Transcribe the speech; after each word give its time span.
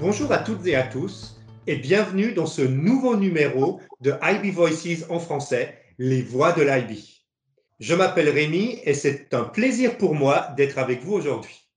Bonjour 0.00 0.32
à 0.32 0.38
toutes 0.38 0.66
et 0.66 0.76
à 0.76 0.82
tous 0.82 1.36
et 1.66 1.76
bienvenue 1.76 2.32
dans 2.32 2.46
ce 2.46 2.62
nouveau 2.62 3.16
numéro 3.16 3.80
de 4.00 4.14
IB 4.22 4.50
Voices 4.50 5.04
en 5.10 5.18
français, 5.18 5.76
les 5.98 6.22
voix 6.22 6.52
de 6.52 6.62
l'IB. 6.62 6.96
Je 7.80 7.94
m'appelle 7.94 8.30
Rémi 8.30 8.78
et 8.84 8.94
c'est 8.94 9.34
un 9.34 9.44
plaisir 9.44 9.98
pour 9.98 10.14
moi 10.14 10.54
d'être 10.56 10.78
avec 10.78 11.02
vous 11.02 11.12
aujourd'hui. 11.12 11.68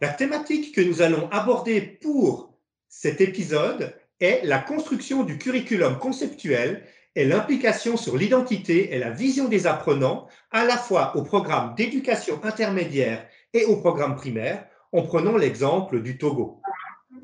La 0.00 0.08
thématique 0.08 0.74
que 0.74 0.80
nous 0.80 1.02
allons 1.02 1.28
aborder 1.30 1.82
pour 1.82 2.54
cet 2.88 3.20
épisode 3.20 3.94
est 4.18 4.40
la 4.44 4.58
construction 4.58 5.22
du 5.22 5.36
curriculum 5.36 5.98
conceptuel 5.98 6.84
et 7.16 7.26
l'implication 7.26 7.98
sur 7.98 8.16
l'identité 8.16 8.94
et 8.94 8.98
la 8.98 9.10
vision 9.10 9.46
des 9.48 9.66
apprenants, 9.66 10.26
à 10.52 10.64
la 10.64 10.78
fois 10.78 11.14
au 11.18 11.22
programme 11.22 11.74
d'éducation 11.74 12.42
intermédiaire 12.44 13.26
et 13.52 13.66
au 13.66 13.76
programme 13.76 14.16
primaire, 14.16 14.64
en 14.92 15.02
prenant 15.02 15.36
l'exemple 15.36 16.00
du 16.00 16.16
Togo. 16.16 16.62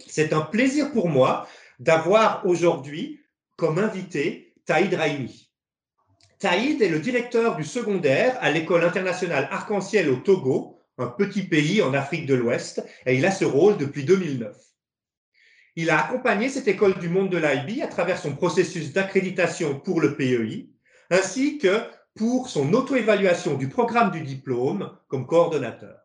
C'est 0.06 0.32
un 0.32 0.42
plaisir 0.42 0.92
pour 0.92 1.08
moi 1.08 1.48
d'avoir 1.78 2.46
aujourd'hui 2.46 3.20
comme 3.56 3.78
invité 3.78 4.54
Taïd 4.66 4.94
Raimi. 4.94 5.50
Taïd 6.38 6.82
est 6.82 6.88
le 6.88 6.98
directeur 6.98 7.56
du 7.56 7.64
secondaire 7.64 8.36
à 8.40 8.50
l'école 8.50 8.84
internationale 8.84 9.48
Arc-en-Ciel 9.50 10.08
au 10.10 10.16
Togo, 10.16 10.80
un 10.98 11.06
petit 11.06 11.42
pays 11.42 11.82
en 11.82 11.94
Afrique 11.94 12.26
de 12.26 12.34
l'Ouest, 12.34 12.84
et 13.06 13.16
il 13.16 13.24
a 13.26 13.30
ce 13.30 13.44
rôle 13.44 13.76
depuis 13.76 14.04
2009. 14.04 14.56
Il 15.76 15.90
a 15.90 16.04
accompagné 16.04 16.48
cette 16.48 16.68
école 16.68 16.98
du 16.98 17.08
monde 17.08 17.30
de 17.30 17.38
l'IB 17.38 17.82
à 17.82 17.86
travers 17.86 18.18
son 18.18 18.34
processus 18.34 18.92
d'accréditation 18.92 19.80
pour 19.80 20.00
le 20.00 20.16
PEI, 20.16 20.68
ainsi 21.10 21.58
que 21.58 21.80
pour 22.14 22.48
son 22.48 22.72
auto-évaluation 22.74 23.56
du 23.56 23.68
programme 23.68 24.10
du 24.10 24.20
diplôme 24.20 24.96
comme 25.08 25.26
coordonnateur. 25.26 26.01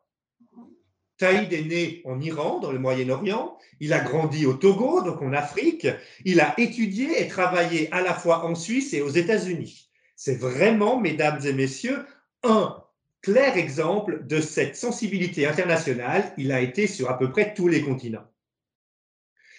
Taïd 1.18 1.52
est 1.52 1.64
né 1.64 2.02
en 2.06 2.20
Iran, 2.20 2.60
dans 2.60 2.72
le 2.72 2.80
Moyen-Orient. 2.80 3.58
Il 3.80 3.94
a 3.94 4.00
grandi 4.00 4.46
au 4.46 4.54
Togo, 4.54 5.02
donc 5.02 5.22
en 5.22 5.34
Afrique. 5.34 5.88
Il 6.26 6.40
a 6.40 6.54
étudié 6.60 7.22
et 7.22 7.28
travaillé 7.28 7.92
à 7.92 8.02
la 8.02 8.14
fois 8.14 8.46
en 8.46 8.56
Suisse 8.56 8.94
et 8.94 9.02
aux 9.02 9.10
États-Unis. 9.10 9.90
C'est 10.16 10.36
vraiment, 10.36 11.00
mesdames 11.00 11.40
et 11.46 11.54
messieurs, 11.54 12.06
un 12.44 12.84
clair 13.22 13.58
exemple 13.58 14.26
de 14.26 14.42
cette 14.42 14.76
sensibilité 14.76 15.48
internationale. 15.48 16.34
Il 16.38 16.52
a 16.52 16.62
été 16.62 16.88
sur 16.88 17.10
à 17.10 17.18
peu 17.18 17.32
près 17.32 17.54
tous 17.54 17.68
les 17.68 17.82
continents. 17.82 18.26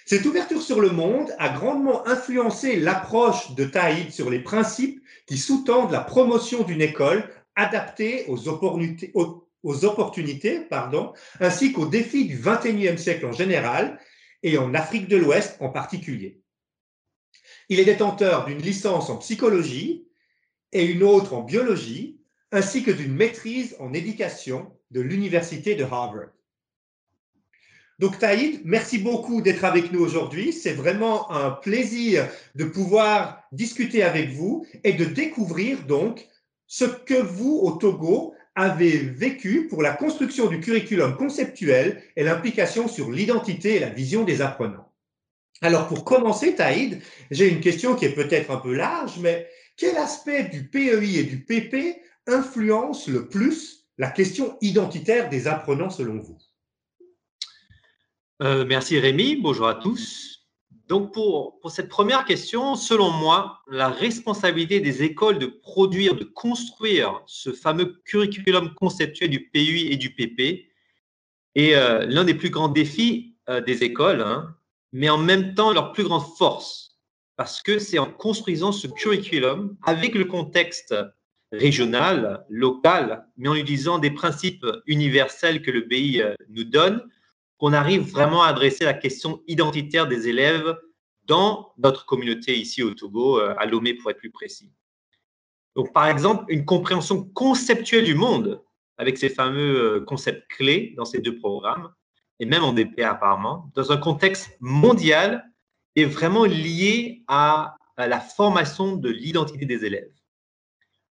Cette 0.06 0.24
ouverture 0.24 0.62
sur 0.62 0.80
le 0.80 0.90
monde 0.90 1.34
a 1.38 1.50
grandement 1.50 2.06
influencé 2.08 2.76
l'approche 2.76 3.54
de 3.54 3.64
Taïd 3.64 4.10
sur 4.10 4.30
les 4.30 4.40
principes 4.40 5.02
qui 5.26 5.36
sous-tendent 5.36 5.92
la 5.92 6.00
promotion 6.00 6.62
d'une 6.62 6.80
école 6.80 7.28
adaptée 7.56 8.24
aux 8.28 8.48
opportunités, 8.48 9.12
opportunités 9.64 10.60
pardon, 10.60 11.12
ainsi 11.40 11.72
qu'aux 11.72 11.86
défis 11.86 12.26
du 12.26 12.38
XXIe 12.38 12.98
siècle 12.98 13.26
en 13.26 13.32
général 13.32 13.98
et 14.42 14.58
en 14.58 14.74
Afrique 14.74 15.08
de 15.08 15.16
l'Ouest 15.16 15.56
en 15.60 15.70
particulier. 15.70 16.40
Il 17.68 17.80
est 17.80 17.84
détenteur 17.84 18.46
d'une 18.46 18.62
licence 18.62 19.10
en 19.10 19.18
psychologie 19.18 20.06
et 20.72 20.84
une 20.84 21.02
autre 21.02 21.34
en 21.34 21.42
biologie, 21.42 22.20
ainsi 22.52 22.82
que 22.82 22.90
d'une 22.90 23.14
maîtrise 23.14 23.76
en 23.78 23.92
éducation 23.92 24.72
de 24.90 25.00
l'Université 25.00 25.74
de 25.74 25.84
Harvard. 25.84 26.30
Donc 27.98 28.18
Taïd, 28.18 28.62
merci 28.64 28.98
beaucoup 28.98 29.42
d'être 29.42 29.64
avec 29.64 29.90
nous 29.90 30.00
aujourd'hui. 30.00 30.52
C'est 30.52 30.72
vraiment 30.72 31.30
un 31.32 31.50
plaisir 31.50 32.28
de 32.54 32.64
pouvoir 32.64 33.42
discuter 33.50 34.04
avec 34.04 34.30
vous 34.30 34.64
et 34.84 34.92
de 34.92 35.04
découvrir 35.04 35.84
donc 35.84 36.26
ce 36.68 36.84
que 36.84 37.20
vous, 37.20 37.58
au 37.60 37.72
Togo, 37.72 38.34
avait 38.58 38.96
vécu 38.96 39.68
pour 39.68 39.82
la 39.82 39.92
construction 39.92 40.48
du 40.48 40.58
curriculum 40.58 41.16
conceptuel 41.16 42.02
et 42.16 42.24
l'implication 42.24 42.88
sur 42.88 43.12
l'identité 43.12 43.76
et 43.76 43.78
la 43.78 43.88
vision 43.88 44.24
des 44.24 44.42
apprenants. 44.42 44.92
Alors 45.62 45.86
pour 45.86 46.04
commencer, 46.04 46.56
Taïd, 46.56 47.00
j'ai 47.30 47.48
une 47.48 47.60
question 47.60 47.94
qui 47.94 48.04
est 48.04 48.14
peut-être 48.14 48.50
un 48.50 48.56
peu 48.56 48.74
large, 48.74 49.18
mais 49.20 49.48
quel 49.76 49.96
aspect 49.96 50.44
du 50.44 50.68
PEI 50.68 51.20
et 51.20 51.24
du 51.24 51.44
PP 51.44 52.00
influence 52.26 53.06
le 53.06 53.28
plus 53.28 53.86
la 53.96 54.10
question 54.10 54.58
identitaire 54.60 55.28
des 55.28 55.46
apprenants 55.46 55.90
selon 55.90 56.18
vous? 56.18 56.38
Euh, 58.42 58.64
Merci 58.64 58.98
Rémi, 58.98 59.36
bonjour 59.36 59.68
à 59.68 59.76
tous. 59.76 60.37
Donc, 60.88 61.12
pour, 61.12 61.60
cette 61.70 61.90
première 61.90 62.24
question, 62.24 62.74
selon 62.74 63.10
moi, 63.10 63.60
la 63.70 63.90
responsabilité 63.90 64.80
des 64.80 65.02
écoles 65.02 65.38
de 65.38 65.46
produire, 65.46 66.14
de 66.16 66.24
construire 66.24 67.22
ce 67.26 67.52
fameux 67.52 68.00
curriculum 68.06 68.74
conceptuel 68.74 69.28
du 69.28 69.50
PUI 69.50 69.92
et 69.92 69.96
du 69.96 70.14
PP 70.14 70.70
est 71.54 71.74
euh, 71.74 72.06
l'un 72.06 72.24
des 72.24 72.32
plus 72.32 72.48
grands 72.48 72.70
défis 72.70 73.36
euh, 73.50 73.60
des 73.60 73.84
écoles, 73.84 74.22
hein, 74.22 74.56
mais 74.92 75.10
en 75.10 75.18
même 75.18 75.54
temps 75.54 75.74
leur 75.74 75.92
plus 75.92 76.04
grande 76.04 76.24
force, 76.38 76.98
parce 77.36 77.60
que 77.60 77.78
c'est 77.78 77.98
en 77.98 78.10
construisant 78.10 78.72
ce 78.72 78.86
curriculum 78.86 79.76
avec 79.84 80.14
le 80.14 80.24
contexte 80.24 80.94
régional, 81.52 82.46
local, 82.48 83.26
mais 83.36 83.48
en 83.48 83.54
utilisant 83.54 83.98
des 83.98 84.10
principes 84.10 84.66
universels 84.86 85.60
que 85.60 85.70
le 85.70 85.86
pays 85.86 86.22
euh, 86.22 86.34
nous 86.48 86.64
donne, 86.64 87.02
qu'on 87.58 87.72
arrive 87.72 88.02
vraiment 88.02 88.42
à 88.42 88.48
adresser 88.48 88.84
la 88.84 88.94
question 88.94 89.42
identitaire 89.46 90.06
des 90.06 90.28
élèves 90.28 90.76
dans 91.24 91.72
notre 91.76 92.06
communauté 92.06 92.56
ici 92.58 92.82
au 92.82 92.94
Togo, 92.94 93.38
euh, 93.38 93.54
à 93.58 93.66
Lomé 93.66 93.94
pour 93.94 94.10
être 94.10 94.18
plus 94.18 94.30
précis. 94.30 94.72
Donc, 95.76 95.92
par 95.92 96.08
exemple, 96.08 96.44
une 96.48 96.64
compréhension 96.64 97.22
conceptuelle 97.22 98.04
du 98.04 98.14
monde 98.14 98.62
avec 98.96 99.18
ces 99.18 99.28
fameux 99.28 99.96
euh, 99.96 100.00
concepts 100.00 100.48
clés 100.48 100.94
dans 100.96 101.04
ces 101.04 101.20
deux 101.20 101.38
programmes, 101.38 101.92
et 102.40 102.46
même 102.46 102.64
en 102.64 102.72
DPA 102.72 103.12
apparemment, 103.12 103.70
dans 103.74 103.92
un 103.92 103.96
contexte 103.96 104.56
mondial, 104.60 105.44
est 105.96 106.04
vraiment 106.04 106.44
lié 106.44 107.22
à, 107.28 107.76
la 107.96 108.20
formation 108.20 108.94
de 108.94 109.08
l'identité 109.08 109.66
des 109.66 109.84
élèves. 109.84 110.12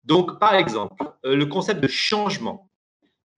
Donc, 0.02 0.38
par 0.38 0.54
exemple, 0.54 1.02
euh, 1.24 1.34
le 1.34 1.46
concept 1.46 1.80
de 1.80 1.88
changement 1.88 2.70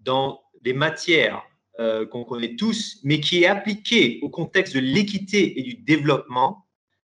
dans 0.00 0.42
des 0.62 0.72
matières 0.72 1.44
euh, 1.78 2.06
qu'on 2.06 2.24
connaît 2.24 2.56
tous, 2.56 3.00
mais 3.04 3.20
qui 3.20 3.42
est 3.42 3.46
appliqué 3.46 4.18
au 4.22 4.30
contexte 4.30 4.74
de 4.74 4.80
l'équité 4.80 5.58
et 5.58 5.62
du 5.62 5.74
développement, 5.74 6.66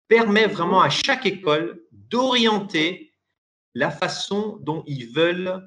permet 0.08 0.48
vraiment 0.48 0.82
à 0.82 0.90
chaque 0.90 1.26
école 1.26 1.82
d'orienter 1.92 3.14
la 3.76 3.92
façon 3.92 4.58
dont 4.62 4.84
ils 4.88 5.08
veulent 5.14 5.62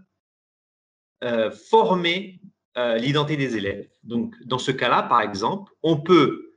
euh, 1.23 1.51
former 1.51 2.41
euh, 2.79 2.97
l'identité 2.97 3.37
des 3.37 3.57
élèves. 3.57 3.89
Donc, 4.03 4.35
dans 4.45 4.59
ce 4.59 4.71
cas-là, 4.71 5.03
par 5.05 5.21
exemple, 5.21 5.73
on 5.83 5.97
peut 5.97 6.57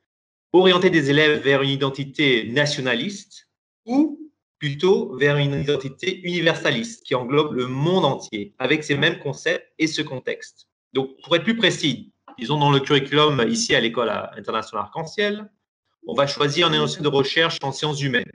orienter 0.53 0.89
des 0.89 1.09
élèves 1.09 1.41
vers 1.41 1.61
une 1.61 1.69
identité 1.69 2.49
nationaliste 2.49 3.49
ou 3.85 4.31
plutôt 4.57 5.15
vers 5.17 5.37
une 5.37 5.53
identité 5.53 6.21
universaliste 6.21 7.03
qui 7.03 7.15
englobe 7.15 7.53
le 7.53 7.67
monde 7.67 8.05
entier 8.05 8.55
avec 8.57 8.83
ces 8.83 8.95
mêmes 8.95 9.19
concepts 9.19 9.67
et 9.77 9.87
ce 9.87 10.01
contexte. 10.01 10.69
Donc, 10.93 11.09
pour 11.23 11.35
être 11.35 11.43
plus 11.43 11.57
précis, 11.57 12.13
disons 12.37 12.57
dans 12.57 12.71
le 12.71 12.79
curriculum 12.79 13.43
ici 13.47 13.75
à 13.75 13.79
l'école 13.79 14.09
internationale 14.09 14.85
Arc-en-Ciel, 14.85 15.49
on 16.07 16.13
va 16.13 16.27
choisir 16.27 16.67
un 16.67 16.73
énoncé 16.73 17.01
de 17.01 17.07
recherche 17.07 17.57
en 17.63 17.71
sciences 17.71 18.01
humaines. 18.01 18.31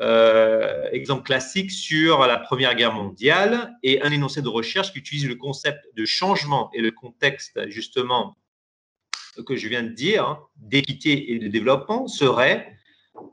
Euh, 0.00 0.88
exemple 0.90 1.22
classique 1.22 1.70
sur 1.70 2.26
la 2.26 2.38
Première 2.38 2.74
Guerre 2.74 2.92
mondiale 2.92 3.72
et 3.82 4.02
un 4.02 4.10
énoncé 4.10 4.42
de 4.42 4.48
recherche 4.48 4.92
qui 4.92 4.98
utilise 4.98 5.28
le 5.28 5.36
concept 5.36 5.84
de 5.94 6.04
changement 6.04 6.70
et 6.74 6.80
le 6.80 6.90
contexte 6.90 7.68
justement 7.68 8.36
que 9.46 9.56
je 9.56 9.68
viens 9.68 9.82
de 9.82 9.90
dire, 9.90 10.38
d'équité 10.56 11.32
et 11.32 11.38
de 11.38 11.48
développement, 11.48 12.06
serait 12.06 12.76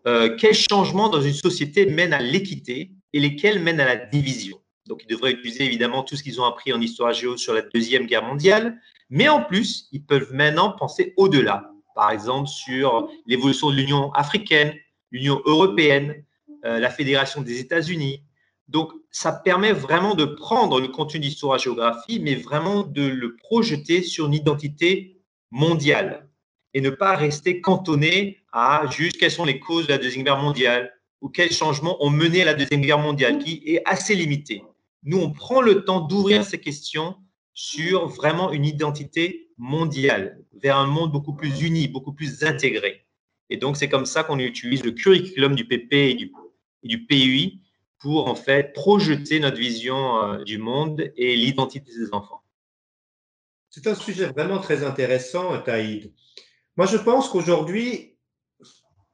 euh, 0.07 0.35
quel 0.37 0.53
changement 0.53 1.09
dans 1.09 1.21
une 1.21 1.33
société 1.33 1.85
mène 1.85 2.13
à 2.13 2.21
l'équité 2.21 2.91
et 3.13 3.19
lesquels 3.19 3.59
mènent 3.61 3.79
à 3.79 3.85
la 3.85 3.95
division. 3.95 4.61
Donc, 4.85 5.03
ils 5.03 5.07
devraient 5.07 5.31
utiliser 5.31 5.65
évidemment 5.65 6.03
tout 6.03 6.15
ce 6.15 6.23
qu'ils 6.23 6.39
ont 6.39 6.45
appris 6.45 6.71
en 6.73 6.81
histoire 6.81 7.13
géo 7.13 7.37
sur 7.37 7.53
la 7.53 7.61
Deuxième 7.61 8.05
Guerre 8.05 8.23
mondiale, 8.23 8.79
mais 9.09 9.27
en 9.27 9.43
plus, 9.43 9.87
ils 9.91 10.03
peuvent 10.03 10.33
maintenant 10.33 10.71
penser 10.71 11.13
au-delà, 11.17 11.71
par 11.95 12.11
exemple 12.11 12.47
sur 12.47 13.09
l'évolution 13.25 13.69
de 13.71 13.75
l'Union 13.75 14.11
africaine, 14.13 14.73
l'Union 15.11 15.41
européenne, 15.45 16.23
euh, 16.65 16.79
la 16.79 16.89
Fédération 16.89 17.41
des 17.41 17.59
États-Unis. 17.59 18.23
Donc, 18.67 18.91
ça 19.09 19.31
permet 19.31 19.71
vraiment 19.71 20.13
de 20.13 20.25
prendre 20.25 20.79
le 20.79 20.89
contenu 20.89 21.19
d'histoire-géographie, 21.19 22.19
mais 22.19 22.35
vraiment 22.35 22.83
de 22.83 23.01
le 23.01 23.35
projeter 23.35 24.03
sur 24.03 24.27
une 24.27 24.33
identité 24.35 25.17
mondiale 25.49 26.29
et 26.73 26.81
ne 26.81 26.91
pas 26.91 27.15
rester 27.15 27.61
cantonné 27.61 28.37
à 28.51 28.85
juste 28.91 29.17
quelles 29.17 29.31
sont 29.31 29.45
les 29.45 29.59
causes 29.59 29.87
de 29.87 29.93
la 29.93 29.97
Deuxième 29.97 30.23
Guerre 30.23 30.37
mondiale 30.37 30.93
ou 31.21 31.29
quels 31.29 31.51
changements 31.51 32.03
ont 32.03 32.09
mené 32.09 32.43
à 32.43 32.45
la 32.45 32.53
Deuxième 32.53 32.81
Guerre 32.81 32.99
mondiale, 32.99 33.39
qui 33.39 33.63
est 33.65 33.81
assez 33.85 34.15
limité. 34.15 34.63
Nous, 35.03 35.17
on 35.17 35.31
prend 35.31 35.61
le 35.61 35.83
temps 35.83 36.01
d'ouvrir 36.01 36.43
ces 36.43 36.59
questions 36.59 37.15
sur 37.53 38.07
vraiment 38.07 38.51
une 38.51 38.65
identité 38.65 39.49
mondiale, 39.57 40.43
vers 40.53 40.77
un 40.77 40.87
monde 40.87 41.11
beaucoup 41.11 41.33
plus 41.33 41.61
uni, 41.61 41.87
beaucoup 41.87 42.13
plus 42.13 42.43
intégré. 42.43 43.05
Et 43.49 43.57
donc, 43.57 43.77
c'est 43.77 43.89
comme 43.89 44.05
ça 44.05 44.23
qu'on 44.23 44.39
utilise 44.39 44.83
le 44.83 44.91
curriculum 44.91 45.55
du 45.55 45.65
PP 45.65 45.93
et 45.93 46.31
du, 46.83 47.05
PUI 47.05 47.61
pour 47.99 48.27
en 48.27 48.35
fait 48.35 48.73
projeter 48.73 49.39
notre 49.39 49.57
vision 49.57 50.23
euh, 50.23 50.43
du 50.43 50.57
monde 50.57 51.11
et 51.17 51.35
l'identité 51.35 51.91
des 51.91 52.13
enfants. 52.13 52.41
C'est 53.69 53.87
un 53.87 53.95
sujet 53.95 54.27
vraiment 54.27 54.59
très 54.59 54.83
intéressant, 54.83 55.59
Taïd. 55.61 56.13
Moi, 56.77 56.85
je 56.85 56.97
pense 56.97 57.27
qu'aujourd'hui, 57.27 58.17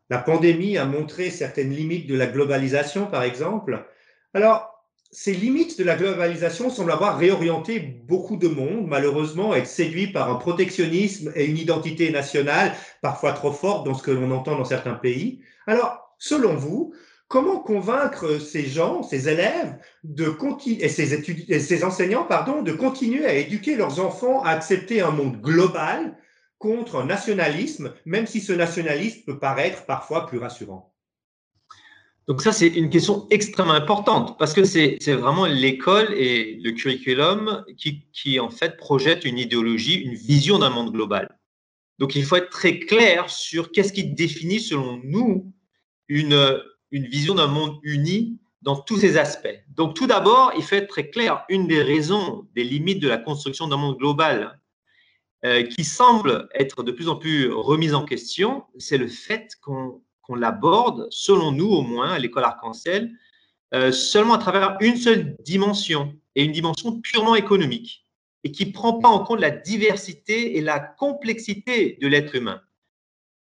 la 0.09 0.19
pandémie 0.19 0.77
a 0.77 0.85
montré 0.85 1.31
certaines 1.31 1.71
limites 1.71 2.07
de 2.07 2.15
la 2.15 2.27
globalisation, 2.27 3.07
par 3.07 3.23
exemple. 3.23 3.87
Alors, 4.33 4.74
ces 5.15 5.31
limites 5.31 5.79
de 5.79 5.85
la 5.85 5.95
globalisation 5.95 6.69
semblent 6.69 6.91
avoir 6.91 7.17
réorienté 7.17 7.79
beaucoup 7.79 8.35
de 8.35 8.49
monde, 8.49 8.85
malheureusement, 8.85 9.55
être 9.55 9.65
séduit 9.65 10.07
par 10.07 10.29
un 10.29 10.35
protectionnisme 10.35 11.31
et 11.35 11.45
une 11.45 11.57
identité 11.57 12.11
nationale 12.11 12.75
parfois 13.01 13.31
trop 13.31 13.53
forte 13.53 13.85
dans 13.85 13.93
ce 13.93 14.03
que 14.03 14.11
l'on 14.11 14.29
entend 14.31 14.57
dans 14.57 14.65
certains 14.65 14.95
pays. 14.95 15.39
Alors, 15.67 16.13
selon 16.19 16.55
vous, 16.55 16.93
comment 17.29 17.59
convaincre 17.59 18.41
ces 18.41 18.65
gens, 18.65 19.03
ces 19.03 19.29
élèves 19.29 19.77
de 20.03 20.35
et, 20.81 20.89
ces 20.89 21.13
et 21.49 21.59
ces 21.61 21.83
enseignants 21.85 22.25
pardon, 22.25 22.61
de 22.61 22.73
continuer 22.73 23.25
à 23.25 23.35
éduquer 23.35 23.77
leurs 23.77 24.01
enfants 24.01 24.43
à 24.43 24.49
accepter 24.49 24.99
un 24.99 25.11
monde 25.11 25.39
global 25.39 26.17
contre 26.57 26.97
un 26.97 27.05
nationalisme, 27.05 27.93
même 28.05 28.27
si 28.27 28.41
ce 28.41 28.51
nationalisme 28.51 29.21
peut 29.25 29.39
paraître 29.39 29.85
parfois 29.85 30.25
plus 30.25 30.39
rassurant? 30.39 30.93
Donc 32.27 32.41
ça, 32.41 32.51
c'est 32.51 32.67
une 32.67 32.89
question 32.89 33.27
extrêmement 33.29 33.73
importante 33.73 34.37
parce 34.39 34.53
que 34.53 34.63
c'est 34.63 35.13
vraiment 35.13 35.45
l'école 35.45 36.11
et 36.13 36.55
le 36.55 36.71
curriculum 36.71 37.63
qui, 37.77 38.39
en 38.39 38.49
fait, 38.49 38.77
projette 38.77 39.25
une 39.25 39.37
idéologie, 39.37 39.95
une 39.95 40.15
vision 40.15 40.57
d'un 40.57 40.71
monde 40.71 40.91
global. 40.91 41.37
Donc 41.99 42.15
il 42.15 42.25
faut 42.25 42.35
être 42.35 42.49
très 42.49 42.79
clair 42.79 43.29
sur 43.29 43.71
qu'est-ce 43.71 43.93
qui 43.93 44.05
définit, 44.05 44.59
selon 44.59 44.99
nous, 45.03 45.53
une, 46.07 46.59
une 46.91 47.05
vision 47.05 47.35
d'un 47.35 47.47
monde 47.47 47.79
uni 47.83 48.39
dans 48.63 48.75
tous 48.75 48.97
ses 48.97 49.17
aspects. 49.17 49.63
Donc 49.69 49.93
tout 49.93 50.07
d'abord, 50.07 50.51
il 50.57 50.63
faut 50.63 50.75
être 50.75 50.89
très 50.89 51.11
clair, 51.11 51.45
une 51.49 51.67
des 51.67 51.83
raisons, 51.83 52.47
des 52.55 52.63
limites 52.63 52.99
de 52.99 53.07
la 53.07 53.19
construction 53.19 53.67
d'un 53.67 53.77
monde 53.77 53.97
global 53.97 54.59
euh, 55.45 55.61
qui 55.61 55.83
semble 55.83 56.49
être 56.55 56.81
de 56.81 56.91
plus 56.91 57.07
en 57.07 57.17
plus 57.17 57.51
remise 57.51 57.93
en 57.93 58.03
question, 58.03 58.63
c'est 58.79 58.97
le 58.97 59.07
fait 59.07 59.51
qu'on 59.61 60.01
qu'on 60.25 60.35
l'aborde, 60.35 61.07
selon 61.09 61.51
nous 61.51 61.67
au 61.67 61.81
moins, 61.81 62.11
à 62.11 62.19
l'école 62.19 62.43
arc-en-ciel, 62.43 63.11
euh, 63.73 63.91
seulement 63.91 64.33
à 64.33 64.37
travers 64.37 64.77
une 64.81 64.97
seule 64.97 65.35
dimension, 65.43 66.13
et 66.35 66.43
une 66.43 66.51
dimension 66.51 66.99
purement 67.01 67.35
économique, 67.35 68.05
et 68.43 68.51
qui 68.51 68.65
ne 68.65 68.71
prend 68.71 68.99
pas 68.99 69.09
en 69.09 69.23
compte 69.23 69.39
la 69.39 69.51
diversité 69.51 70.57
et 70.57 70.61
la 70.61 70.79
complexité 70.79 71.97
de 72.01 72.07
l'être 72.07 72.35
humain. 72.35 72.61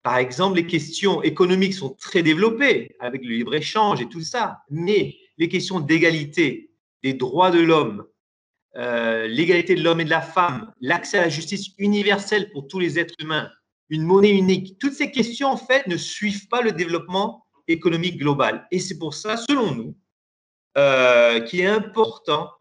Par 0.01 0.17
exemple, 0.17 0.55
les 0.55 0.65
questions 0.65 1.21
économiques 1.21 1.73
sont 1.73 1.89
très 1.89 2.23
développées 2.23 2.95
avec 2.99 3.23
le 3.23 3.31
libre-échange 3.31 4.01
et 4.01 4.07
tout 4.07 4.21
ça, 4.21 4.63
mais 4.69 5.17
les 5.37 5.49
questions 5.49 5.79
d'égalité, 5.79 6.71
des 7.03 7.13
droits 7.13 7.51
de 7.51 7.59
l'homme, 7.59 8.05
euh, 8.77 9.27
l'égalité 9.27 9.75
de 9.75 9.83
l'homme 9.83 9.99
et 10.01 10.05
de 10.05 10.09
la 10.09 10.21
femme, 10.21 10.71
l'accès 10.79 11.17
à 11.17 11.23
la 11.23 11.29
justice 11.29 11.69
universelle 11.77 12.51
pour 12.51 12.67
tous 12.67 12.79
les 12.79 12.97
êtres 12.97 13.15
humains, 13.19 13.49
une 13.89 14.03
monnaie 14.03 14.37
unique. 14.37 14.77
Toutes 14.79 14.93
ces 14.93 15.11
questions, 15.11 15.49
en 15.49 15.57
fait, 15.57 15.87
ne 15.87 15.97
suivent 15.97 16.47
pas 16.47 16.61
le 16.61 16.71
développement 16.71 17.45
économique 17.67 18.17
global. 18.17 18.67
Et 18.71 18.79
c'est 18.79 18.97
pour 18.97 19.13
ça, 19.13 19.37
selon 19.37 19.73
nous, 19.73 19.95
euh, 20.77 21.39
qu'il 21.41 21.61
est 21.61 21.65
important 21.65 22.51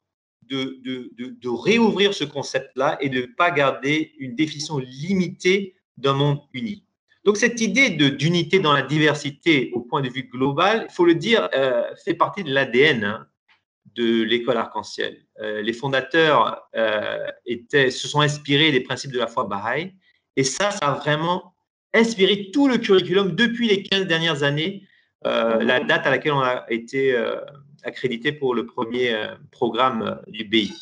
de, 0.42 0.80
de, 0.82 1.10
de, 1.18 1.48
réouvrir 1.48 2.14
ce 2.14 2.24
concept-là 2.24 2.96
et 3.02 3.10
de 3.10 3.20
ne 3.20 3.26
pas 3.26 3.50
garder 3.50 4.12
une 4.18 4.34
définition 4.34 4.78
limitée 4.78 5.76
d'un 5.98 6.14
monde 6.14 6.40
uni. 6.54 6.86
Donc 7.24 7.36
cette 7.36 7.60
idée 7.60 7.90
d'unité 7.90 8.58
dans 8.58 8.72
la 8.72 8.80
diversité 8.80 9.70
au 9.74 9.80
point 9.80 10.00
de 10.00 10.08
vue 10.08 10.22
global, 10.22 10.86
il 10.88 10.94
faut 10.94 11.04
le 11.04 11.14
dire, 11.14 11.50
euh, 11.54 11.82
fait 12.02 12.14
partie 12.14 12.44
de 12.44 12.50
l'ADN 12.50 13.04
hein, 13.04 13.26
de 13.94 14.22
l'école 14.22 14.56
arc-en-ciel. 14.56 15.26
Euh, 15.40 15.60
les 15.60 15.74
fondateurs 15.74 16.70
étaient, 17.44 17.90
se 17.90 18.08
sont 18.08 18.20
inspirés 18.20 18.72
des 18.72 18.80
principes 18.80 19.12
de 19.12 19.18
la 19.18 19.26
foi 19.26 19.44
Baha'i 19.44 19.92
et 20.38 20.44
ça, 20.44 20.70
ça 20.70 20.86
a 20.86 20.94
vraiment 20.94 21.52
inspiré 21.92 22.52
tout 22.52 22.68
le 22.68 22.78
curriculum 22.78 23.34
depuis 23.34 23.66
les 23.66 23.82
15 23.82 24.06
dernières 24.06 24.44
années, 24.44 24.86
euh, 25.26 25.64
la 25.64 25.80
date 25.80 26.06
à 26.06 26.10
laquelle 26.10 26.32
on 26.32 26.40
a 26.40 26.64
été 26.68 27.12
euh, 27.12 27.40
accrédité 27.82 28.30
pour 28.30 28.54
le 28.54 28.64
premier 28.64 29.12
euh, 29.12 29.34
programme 29.50 30.22
du 30.28 30.44
BI. 30.44 30.72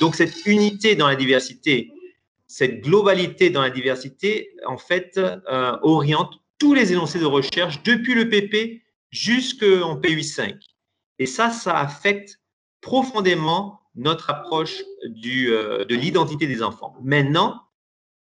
Donc 0.00 0.16
cette 0.16 0.44
unité 0.44 0.96
dans 0.96 1.06
la 1.06 1.14
diversité, 1.14 1.92
cette 2.48 2.80
globalité 2.80 3.48
dans 3.48 3.62
la 3.62 3.70
diversité, 3.70 4.50
en 4.66 4.76
fait, 4.76 5.20
oriente 5.82 6.40
tous 6.58 6.74
les 6.74 6.92
énoncés 6.92 7.18
de 7.20 7.24
recherche 7.24 7.82
depuis 7.84 8.14
le 8.14 8.28
PP 8.28 8.82
jusqu'en 9.10 10.00
PU5. 10.00 10.56
Et 11.18 11.26
ça, 11.26 11.50
ça 11.50 11.78
affecte 11.78 12.40
profondément 12.80 13.80
notre 13.94 14.30
approche 14.30 14.82
de 15.04 15.94
l'identité 15.94 16.46
des 16.46 16.62
enfants. 16.62 16.94
Maintenant, 17.02 17.65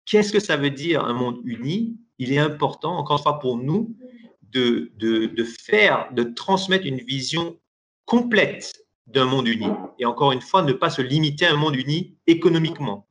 Qu'est-ce 0.05 0.33
que 0.33 0.41
ça 0.41 0.57
veut 0.57 0.71
dire 0.71 1.05
un 1.05 1.13
monde 1.13 1.41
uni? 1.45 1.97
Il 2.19 2.33
est 2.33 2.39
important, 2.39 2.97
encore 2.97 3.19
une 3.19 3.23
fois, 3.23 3.39
pour 3.39 3.57
nous, 3.57 3.97
de, 4.43 5.45
faire, 5.45 6.09
de 6.13 6.25
transmettre 6.25 6.87
une 6.87 6.99
vision 6.99 7.59
complète 8.05 8.73
d'un 9.07 9.25
monde 9.25 9.49
uni. 9.49 9.67
Et 9.99 10.05
encore 10.05 10.33
une 10.33 10.41
fois, 10.41 10.63
ne 10.63 10.73
pas 10.73 10.91
se 10.91 11.03
limiter 11.03 11.47
à 11.47 11.53
un 11.53 11.57
monde 11.57 11.77
uni 11.77 12.17
économiquement. 12.27 13.09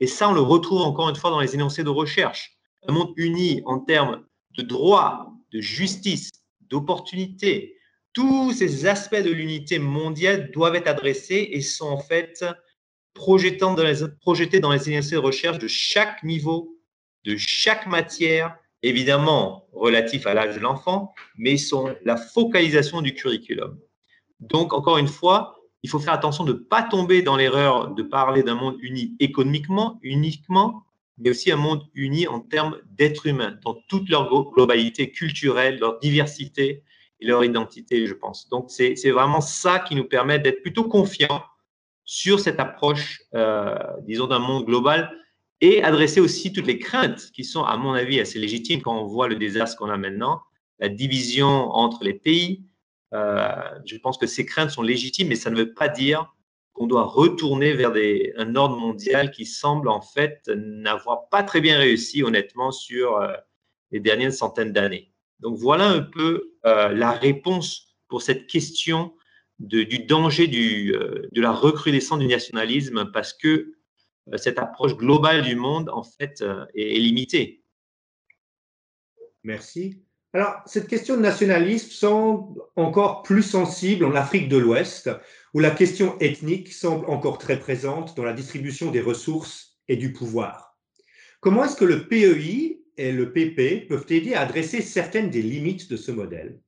Et 0.00 0.06
ça, 0.06 0.28
on 0.28 0.32
le 0.32 0.40
retrouve 0.40 0.82
encore 0.82 1.08
une 1.08 1.16
fois 1.16 1.30
dans 1.30 1.40
les 1.40 1.54
énoncés 1.54 1.84
de 1.84 1.88
recherche. 1.88 2.58
Un 2.88 2.92
monde 2.92 3.12
uni 3.16 3.62
en 3.64 3.78
termes 3.78 4.24
de 4.56 4.62
droit, 4.62 5.32
de 5.52 5.60
justice, 5.60 6.30
d'opportunité. 6.60 7.76
Tous 8.12 8.52
ces 8.52 8.86
aspects 8.86 9.22
de 9.22 9.30
l'unité 9.30 9.78
mondiale 9.78 10.50
doivent 10.50 10.74
être 10.74 10.88
adressés 10.88 11.48
et 11.52 11.60
sont 11.60 11.86
en 11.86 11.98
fait 11.98 12.44
projetant 13.14 13.74
dans 13.74 13.84
les, 13.84 14.06
projetés 14.20 14.60
dans 14.60 14.72
les 14.72 14.86
universités 14.86 15.16
de 15.16 15.20
recherche 15.20 15.58
de 15.58 15.68
chaque 15.68 16.22
niveau, 16.22 16.76
de 17.24 17.36
chaque 17.36 17.86
matière, 17.86 18.56
évidemment 18.82 19.68
relatif 19.72 20.26
à 20.26 20.34
l'âge 20.34 20.56
de 20.56 20.60
l'enfant, 20.60 21.14
mais 21.36 21.56
sont 21.56 21.94
la 22.04 22.16
focalisation 22.16 23.02
du 23.02 23.14
curriculum. 23.14 23.78
Donc, 24.40 24.72
encore 24.72 24.98
une 24.98 25.08
fois, 25.08 25.56
il 25.82 25.90
faut 25.90 25.98
faire 25.98 26.14
attention 26.14 26.44
de 26.44 26.52
ne 26.52 26.58
pas 26.58 26.82
tomber 26.82 27.22
dans 27.22 27.36
l'erreur 27.36 27.94
de 27.94 28.02
parler 28.02 28.42
d'un 28.42 28.54
monde 28.54 28.76
uni 28.80 29.16
économiquement, 29.20 29.98
uniquement, 30.02 30.84
mais 31.18 31.30
aussi 31.30 31.52
un 31.52 31.56
monde 31.56 31.82
uni 31.94 32.26
en 32.26 32.40
termes 32.40 32.78
d'êtres 32.90 33.26
humains, 33.26 33.56
dans 33.64 33.74
toute 33.88 34.08
leur 34.08 34.28
globalité 34.52 35.10
culturelle, 35.10 35.78
leur 35.78 35.98
diversité 36.00 36.82
et 37.20 37.26
leur 37.26 37.44
identité, 37.44 38.06
je 38.06 38.14
pense. 38.14 38.48
Donc, 38.48 38.70
c'est 38.70 39.10
vraiment 39.10 39.40
ça 39.40 39.78
qui 39.78 39.94
nous 39.94 40.04
permet 40.04 40.38
d'être 40.38 40.62
plutôt 40.62 40.84
confiants 40.84 41.42
sur 42.12 42.40
cette 42.40 42.60
approche, 42.60 43.22
euh, 43.34 43.74
disons, 44.02 44.26
d'un 44.26 44.38
monde 44.38 44.66
global 44.66 45.10
et 45.62 45.82
adresser 45.82 46.20
aussi 46.20 46.52
toutes 46.52 46.66
les 46.66 46.78
craintes 46.78 47.30
qui 47.32 47.42
sont, 47.42 47.64
à 47.64 47.78
mon 47.78 47.94
avis, 47.94 48.20
assez 48.20 48.38
légitimes 48.38 48.82
quand 48.82 48.94
on 49.00 49.06
voit 49.06 49.28
le 49.28 49.36
désastre 49.36 49.78
qu'on 49.78 49.88
a 49.88 49.96
maintenant, 49.96 50.42
la 50.78 50.90
division 50.90 51.70
entre 51.70 52.04
les 52.04 52.12
pays. 52.12 52.66
Euh, 53.14 53.48
je 53.86 53.96
pense 53.96 54.18
que 54.18 54.26
ces 54.26 54.44
craintes 54.44 54.68
sont 54.68 54.82
légitimes, 54.82 55.28
mais 55.28 55.36
ça 55.36 55.48
ne 55.48 55.56
veut 55.56 55.72
pas 55.72 55.88
dire 55.88 56.30
qu'on 56.74 56.86
doit 56.86 57.04
retourner 57.04 57.72
vers 57.72 57.94
un 58.36 58.56
ordre 58.56 58.76
mondial 58.76 59.30
qui 59.30 59.46
semble 59.46 59.88
en 59.88 60.02
fait 60.02 60.46
n'avoir 60.54 61.30
pas 61.30 61.42
très 61.42 61.62
bien 61.62 61.78
réussi, 61.78 62.22
honnêtement, 62.22 62.72
sur 62.72 63.16
euh, 63.16 63.32
les 63.90 64.00
dernières 64.00 64.34
centaines 64.34 64.74
d'années. 64.74 65.14
Donc 65.40 65.56
voilà 65.56 65.88
un 65.88 66.02
peu 66.02 66.52
la 66.62 67.10
réponse 67.10 67.96
pour 68.06 68.22
cette 68.22 68.46
question 68.46 69.14
du 69.58 69.98
danger 70.00 70.50
euh, 70.94 71.28
de 71.30 71.40
la 71.40 71.52
recrudescence 71.52 72.18
du 72.18 72.26
nationalisme 72.26 73.10
parce 73.12 73.32
que 73.32 73.74
euh, 74.32 74.36
cette 74.36 74.58
approche 74.58 74.96
globale 74.96 75.42
du 75.42 75.56
monde, 75.56 75.88
en 75.90 76.02
fait, 76.02 76.42
euh, 76.42 76.64
est, 76.74 76.98
limitée. 76.98 77.62
Merci. 79.44 80.02
Alors, 80.32 80.62
cette 80.66 80.88
question 80.88 81.16
de 81.16 81.22
nationalisme 81.22 81.90
semble 81.90 82.60
encore 82.76 83.22
plus 83.22 83.42
sensible 83.42 84.04
en 84.04 84.14
Afrique 84.14 84.48
de 84.48 84.56
l'Ouest, 84.56 85.10
où 85.52 85.58
la 85.58 85.70
question 85.70 86.18
ethnique 86.20 86.72
semble 86.72 87.04
encore 87.06 87.38
très 87.38 87.58
présente 87.58 88.16
dans 88.16 88.24
la 88.24 88.32
distribution 88.32 88.90
des 88.90 89.00
ressources 89.00 89.78
et 89.88 89.96
du 89.96 90.12
pouvoir. 90.12 90.78
Comment 91.40 91.64
est-ce 91.64 91.76
que 91.76 91.84
le 91.84 92.08
PEI 92.08 92.80
et 92.96 93.12
le 93.12 93.32
PP 93.32 93.88
peuvent 93.88 94.06
aider 94.08 94.34
à 94.34 94.42
adresser 94.42 94.80
certaines 94.80 95.28
des 95.28 95.42
limites 95.42 95.90
de 95.90 95.96
ce 95.96 96.12
modèle? 96.12 96.60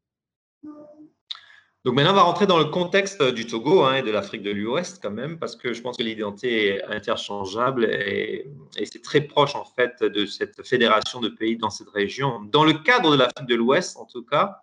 Donc 1.85 1.95
maintenant, 1.95 2.13
on 2.13 2.15
va 2.15 2.23
rentrer 2.23 2.47
dans 2.47 2.59
le 2.59 2.65
contexte 2.65 3.23
du 3.23 3.47
Togo 3.47 3.83
hein, 3.83 3.97
et 3.97 4.03
de 4.03 4.11
l'Afrique 4.11 4.43
de 4.43 4.51
l'Ouest 4.51 5.01
quand 5.03 5.11
même, 5.11 5.39
parce 5.39 5.55
que 5.55 5.73
je 5.73 5.83
pense 5.83 5.97
que 5.97 6.03
l'identité 6.03 6.69
est 6.69 6.85
interchangeable 6.85 7.85
et, 7.85 8.47
c'est 8.85 9.03
très 9.03 9.21
proche 9.21 9.55
en 9.55 9.65
fait 9.65 10.03
de 10.03 10.25
cette 10.27 10.67
fédération 10.67 11.21
de 11.21 11.29
pays 11.29 11.57
dans 11.57 11.71
cette 11.71 11.91
région. 11.91 12.41
Dans 12.51 12.65
le 12.65 12.73
cadre 12.73 13.11
de 13.13 13.17
l'Afrique 13.17 13.49
de 13.49 13.55
l'Ouest, 13.55 13.97
en 13.99 14.07
tout 14.07 14.25
cas, 14.25 14.63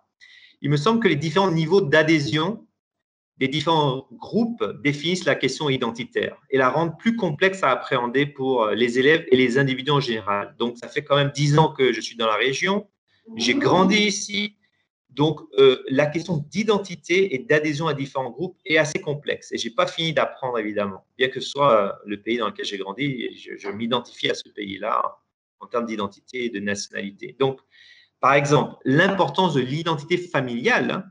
il 0.60 0.70
me 0.70 0.76
semble 0.76 1.00
que 1.00 1.08
les 1.08 1.16
différents 1.16 1.50
niveaux 1.50 1.80
d'adhésion 1.80 2.66
des 3.38 3.48
différents 3.48 4.06
groupes 4.12 4.64
définissent 4.84 5.24
la 5.24 5.34
question 5.34 5.68
identitaire 5.68 6.36
et 6.50 6.58
la 6.58 6.70
rendent 6.70 6.96
plus 6.98 7.16
complexe 7.16 7.64
à 7.64 7.70
appréhender 7.70 8.26
pour 8.26 8.68
les 8.68 9.00
élèves 9.00 9.24
et 9.32 9.36
les 9.36 9.58
individus 9.58 9.90
en 9.90 9.98
général. 9.98 10.54
Donc, 10.58 10.78
ça 10.78 10.86
fait 10.86 11.02
quand 11.02 11.16
même 11.16 11.32
dix 11.34 11.58
ans 11.58 11.72
que 11.72 11.92
je 11.92 12.00
suis 12.00 12.16
dans 12.16 12.26
la 12.26 12.36
région. 12.36 12.86
J'ai 13.36 13.54
grandi 13.54 13.96
ici, 13.96 14.56
donc, 15.14 15.40
euh, 15.58 15.82
la 15.88 16.06
question 16.06 16.38
d'identité 16.50 17.34
et 17.34 17.38
d'adhésion 17.38 17.86
à 17.86 17.94
différents 17.94 18.30
groupes 18.30 18.56
est 18.64 18.78
assez 18.78 18.98
complexe. 19.00 19.52
Et 19.52 19.58
je 19.58 19.68
n'ai 19.68 19.74
pas 19.74 19.86
fini 19.86 20.12
d'apprendre, 20.14 20.58
évidemment. 20.58 21.04
Bien 21.18 21.28
que 21.28 21.40
ce 21.40 21.48
soit 21.50 21.72
euh, 21.72 21.92
le 22.06 22.20
pays 22.20 22.38
dans 22.38 22.46
lequel 22.46 22.64
j'ai 22.64 22.78
grandi, 22.78 23.28
je, 23.36 23.56
je 23.56 23.68
m'identifie 23.68 24.30
à 24.30 24.34
ce 24.34 24.48
pays-là 24.48 25.18
en 25.60 25.66
termes 25.66 25.86
d'identité 25.86 26.46
et 26.46 26.50
de 26.50 26.60
nationalité. 26.60 27.36
Donc, 27.38 27.60
par 28.20 28.34
exemple, 28.34 28.76
l'importance 28.84 29.54
de 29.54 29.60
l'identité 29.60 30.16
familiale, 30.16 30.90
hein, 30.90 31.04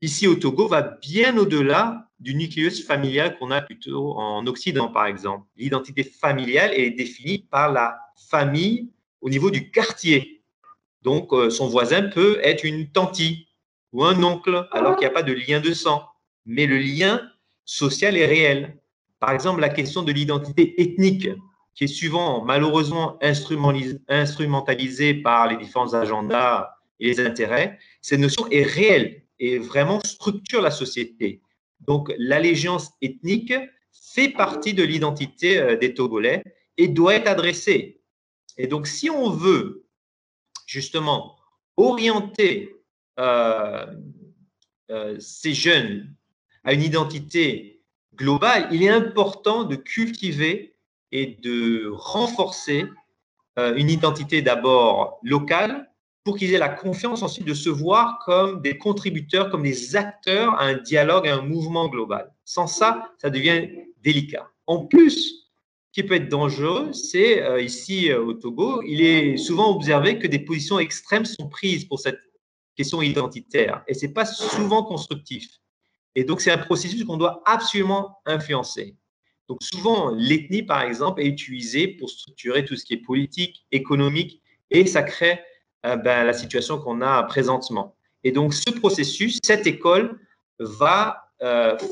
ici 0.00 0.26
au 0.26 0.34
Togo, 0.34 0.66
va 0.66 0.82
bien 0.82 1.36
au-delà 1.36 2.08
du 2.18 2.34
nucléus 2.34 2.84
familial 2.84 3.38
qu'on 3.38 3.50
a 3.50 3.62
plutôt 3.62 4.16
en 4.16 4.46
Occident, 4.46 4.88
par 4.88 5.06
exemple. 5.06 5.46
L'identité 5.56 6.02
familiale 6.02 6.72
est 6.74 6.90
définie 6.90 7.38
par 7.38 7.72
la 7.72 7.98
famille 8.28 8.90
au 9.20 9.30
niveau 9.30 9.50
du 9.50 9.70
quartier. 9.70 10.39
Donc, 11.02 11.32
euh, 11.32 11.50
son 11.50 11.68
voisin 11.68 12.02
peut 12.02 12.38
être 12.42 12.64
une 12.64 12.90
tante 12.90 13.20
ou 13.92 14.04
un 14.04 14.22
oncle, 14.22 14.68
alors 14.72 14.96
qu'il 14.96 15.06
n'y 15.06 15.12
a 15.12 15.14
pas 15.14 15.22
de 15.22 15.32
lien 15.32 15.60
de 15.60 15.72
sang. 15.72 16.04
Mais 16.46 16.66
le 16.66 16.78
lien 16.78 17.20
social 17.64 18.16
est 18.16 18.26
réel. 18.26 18.76
Par 19.18 19.32
exemple, 19.32 19.60
la 19.60 19.68
question 19.68 20.02
de 20.02 20.12
l'identité 20.12 20.80
ethnique, 20.80 21.28
qui 21.74 21.84
est 21.84 21.88
souvent 21.88 22.44
malheureusement 22.44 23.18
instrumentalisée 23.20 25.14
par 25.14 25.48
les 25.48 25.56
différents 25.56 25.94
agendas 25.94 26.70
et 26.98 27.06
les 27.06 27.20
intérêts, 27.20 27.78
cette 28.02 28.20
notion 28.20 28.46
est 28.50 28.62
réelle 28.62 29.22
et 29.38 29.58
vraiment 29.58 30.00
structure 30.00 30.60
la 30.60 30.70
société. 30.70 31.40
Donc, 31.80 32.12
l'allégeance 32.18 32.90
ethnique 33.00 33.54
fait 33.92 34.28
partie 34.28 34.74
de 34.74 34.82
l'identité 34.82 35.58
euh, 35.58 35.76
des 35.76 35.94
Togolais 35.94 36.42
et 36.76 36.88
doit 36.88 37.14
être 37.14 37.28
adressée. 37.28 38.00
Et 38.58 38.66
donc, 38.66 38.86
si 38.86 39.08
on 39.08 39.30
veut 39.30 39.86
justement 40.70 41.36
orienter 41.76 42.76
euh, 43.18 43.86
euh, 44.90 45.18
ces 45.18 45.52
jeunes 45.52 46.14
à 46.64 46.72
une 46.72 46.82
identité 46.82 47.82
globale, 48.14 48.68
il 48.70 48.82
est 48.82 48.88
important 48.88 49.64
de 49.64 49.76
cultiver 49.76 50.76
et 51.10 51.38
de 51.42 51.90
renforcer 51.92 52.84
une 53.56 53.90
identité 53.90 54.40
d'abord 54.40 55.18
locale, 55.22 55.90
pour 56.24 56.36
qu'ils 56.36 56.54
aient 56.54 56.58
la 56.58 56.68
confiance 56.68 57.22
ensuite 57.22 57.46
de 57.46 57.54
se 57.54 57.68
voir 57.68 58.18
comme 58.24 58.60
des 58.60 58.78
contributeurs, 58.78 59.50
comme 59.50 59.62
des 59.62 59.96
acteurs 59.96 60.54
à 60.54 60.64
un 60.64 60.74
dialogue, 60.74 61.26
à 61.26 61.36
un 61.36 61.42
mouvement 61.42 61.88
global. 61.88 62.32
Sans 62.44 62.66
ça, 62.66 63.12
ça 63.18 63.30
devient 63.30 63.68
délicat. 64.02 64.48
En 64.66 64.86
plus, 64.86 65.39
qui 65.92 66.04
peut 66.04 66.14
être 66.14 66.28
dangereux, 66.28 66.92
c'est 66.92 67.42
euh, 67.42 67.60
ici 67.60 68.10
euh, 68.10 68.22
au 68.22 68.34
Togo, 68.34 68.82
il 68.82 69.02
est 69.02 69.36
souvent 69.36 69.74
observé 69.74 70.18
que 70.18 70.26
des 70.26 70.38
positions 70.38 70.78
extrêmes 70.78 71.24
sont 71.24 71.48
prises 71.48 71.84
pour 71.84 71.98
cette 71.98 72.20
question 72.76 73.02
identitaire 73.02 73.82
et 73.88 73.94
ce 73.94 74.06
n'est 74.06 74.12
pas 74.12 74.24
souvent 74.24 74.84
constructif. 74.84 75.48
Et 76.14 76.24
donc, 76.24 76.40
c'est 76.40 76.50
un 76.50 76.58
processus 76.58 77.04
qu'on 77.04 77.16
doit 77.16 77.42
absolument 77.44 78.20
influencer. 78.24 78.96
Donc, 79.48 79.62
souvent, 79.62 80.10
l'ethnie, 80.10 80.62
par 80.62 80.82
exemple, 80.82 81.20
est 81.22 81.26
utilisée 81.26 81.88
pour 81.88 82.08
structurer 82.08 82.64
tout 82.64 82.76
ce 82.76 82.84
qui 82.84 82.94
est 82.94 83.04
politique, 83.04 83.66
économique, 83.72 84.40
et 84.70 84.86
ça 84.86 85.02
crée 85.02 85.40
euh, 85.86 85.96
ben, 85.96 86.24
la 86.24 86.32
situation 86.32 86.78
qu'on 86.78 87.00
a 87.00 87.22
présentement. 87.24 87.96
Et 88.22 88.30
donc, 88.32 88.54
ce 88.54 88.70
processus, 88.70 89.38
cette 89.42 89.66
école 89.66 90.20
va 90.58 91.26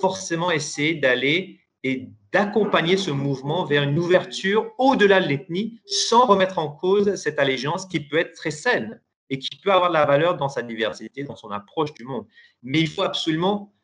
forcément 0.03 0.51
essayer 0.51 0.95
d'aller 0.95 1.59
et 1.85 2.09
d'accompagner 2.33 2.97
ce 2.97 3.11
mouvement 3.11 3.65
vers 3.65 3.83
une 3.83 3.99
ouverture 3.99 4.73
au-delà 4.79 5.21
de 5.21 5.29
l'ethnie 5.29 5.81
sans 5.87 6.27
remettre 6.27 6.59
en 6.59 6.71
cause 6.71 7.15
cette 7.17 7.39
allégeance 7.39 7.87
qui 7.87 8.01
peut 8.01 8.19
être 8.19 8.35
très 8.35 8.51
saine 8.51 9.01
et 9.31 9.39
qui 9.39 9.57
peut 9.63 9.73
avoir 9.73 9.91
de 9.91 9.95
la 9.95 10.07
valeur 10.07 10.37
dans 10.37 10.49
sa 10.49 10.63
diversité, 10.63 11.23
dans 11.23 11.37
son 11.37 11.51
approche 11.51 11.95
du 11.95 12.05
monde. 12.05 12.27
Mais 12.63 12.81
il 12.81 12.89
faut 12.89 13.03
absolument 13.03 13.75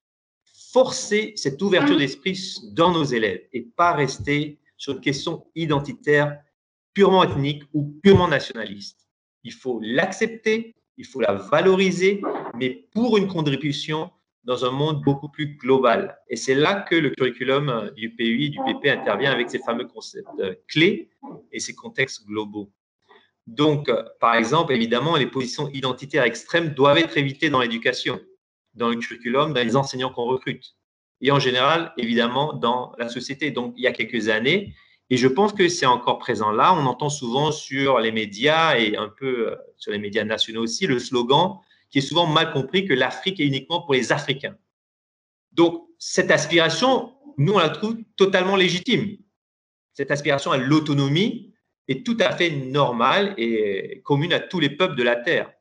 forcer 0.72 1.32
cette 1.36 1.60
ouverture 1.62 1.98
d'esprit 1.98 2.38
dans 2.72 2.90
nos 2.90 3.04
élèves 3.04 3.42
et 3.52 3.62
pas 3.62 3.92
rester 3.92 4.58
sur 4.76 4.94
une 4.94 5.00
question 5.00 5.46
identitaire 5.54 6.40
purement 6.94 7.22
ethnique 7.22 7.62
ou 7.72 7.94
purement 8.02 8.28
nationaliste 8.28 9.04
il 9.44 9.52
faut 9.52 9.78
l'accepter, 9.82 10.74
il 10.96 11.06
faut 11.06 11.20
la 11.20 11.34
valoriser, 11.34 12.22
mais 12.54 12.88
pour 12.92 13.16
une 13.18 13.28
contribution 13.28 14.10
dans 14.44 14.64
un 14.64 14.70
monde 14.70 15.02
beaucoup 15.02 15.28
plus 15.28 15.56
global. 15.56 16.18
Et 16.28 16.36
c'est 16.36 16.54
là 16.54 16.74
que 16.74 16.94
le 16.94 17.10
curriculum 17.10 17.90
du 17.96 18.14
PUI, 18.14 18.50
du 18.50 18.58
PP 18.58 18.86
intervient 18.88 19.32
avec 19.32 19.50
ces 19.50 19.58
fameux 19.58 19.86
concepts 19.86 20.28
euh, 20.40 20.54
clés 20.68 21.10
et 21.52 21.60
ces 21.60 21.74
contextes 21.74 22.26
globaux. 22.26 22.70
Donc, 23.46 23.88
euh, 23.88 24.02
par 24.20 24.34
exemple, 24.34 24.72
évidemment, 24.72 25.16
les 25.16 25.26
positions 25.26 25.68
identitaires 25.70 26.24
extrêmes 26.24 26.70
doivent 26.70 26.98
être 26.98 27.16
évitées 27.16 27.50
dans 27.50 27.60
l'éducation, 27.60 28.20
dans 28.74 28.88
le 28.88 28.96
curriculum, 28.96 29.52
dans 29.52 29.62
les 29.62 29.76
enseignants 29.76 30.10
qu'on 30.10 30.24
recrute. 30.24 30.76
Et 31.20 31.30
en 31.30 31.38
général, 31.38 31.92
évidemment, 31.96 32.52
dans 32.52 32.92
la 32.98 33.08
société. 33.08 33.50
Donc, 33.50 33.74
il 33.76 33.82
y 33.82 33.86
a 33.86 33.92
quelques 33.92 34.28
années, 34.28 34.74
et 35.10 35.16
je 35.16 35.28
pense 35.28 35.52
que 35.52 35.68
c'est 35.68 35.86
encore 35.86 36.18
présent 36.18 36.50
là. 36.50 36.74
On 36.74 36.86
entend 36.86 37.10
souvent 37.10 37.52
sur 37.52 37.98
les 37.98 38.12
médias 38.12 38.76
et 38.78 38.96
un 38.96 39.08
peu 39.08 39.50
euh, 39.50 39.56
sur 39.76 39.92
les 39.92 39.98
médias 39.98 40.24
nationaux 40.24 40.62
aussi 40.62 40.86
le 40.86 40.98
slogan 40.98 41.58
qui 41.94 41.98
est 41.98 42.08
souvent 42.08 42.26
mal 42.26 42.52
compris 42.52 42.84
que 42.84 42.92
l'Afrique 42.92 43.38
est 43.38 43.46
uniquement 43.46 43.80
pour 43.82 43.94
les 43.94 44.10
Africains. 44.10 44.56
Donc, 45.52 45.86
cette 45.96 46.32
aspiration, 46.32 47.14
nous, 47.38 47.52
on 47.52 47.58
la 47.60 47.68
trouve 47.68 47.98
totalement 48.16 48.56
légitime. 48.56 49.16
Cette 49.92 50.10
aspiration 50.10 50.50
à 50.50 50.56
l'autonomie 50.56 51.54
est 51.86 52.04
tout 52.04 52.16
à 52.18 52.34
fait 52.34 52.50
normale 52.50 53.32
et 53.38 54.02
commune 54.04 54.32
à 54.32 54.40
tous 54.40 54.58
les 54.58 54.70
peuples 54.70 54.96
de 54.96 55.04
la 55.04 55.14
Terre. 55.14 55.52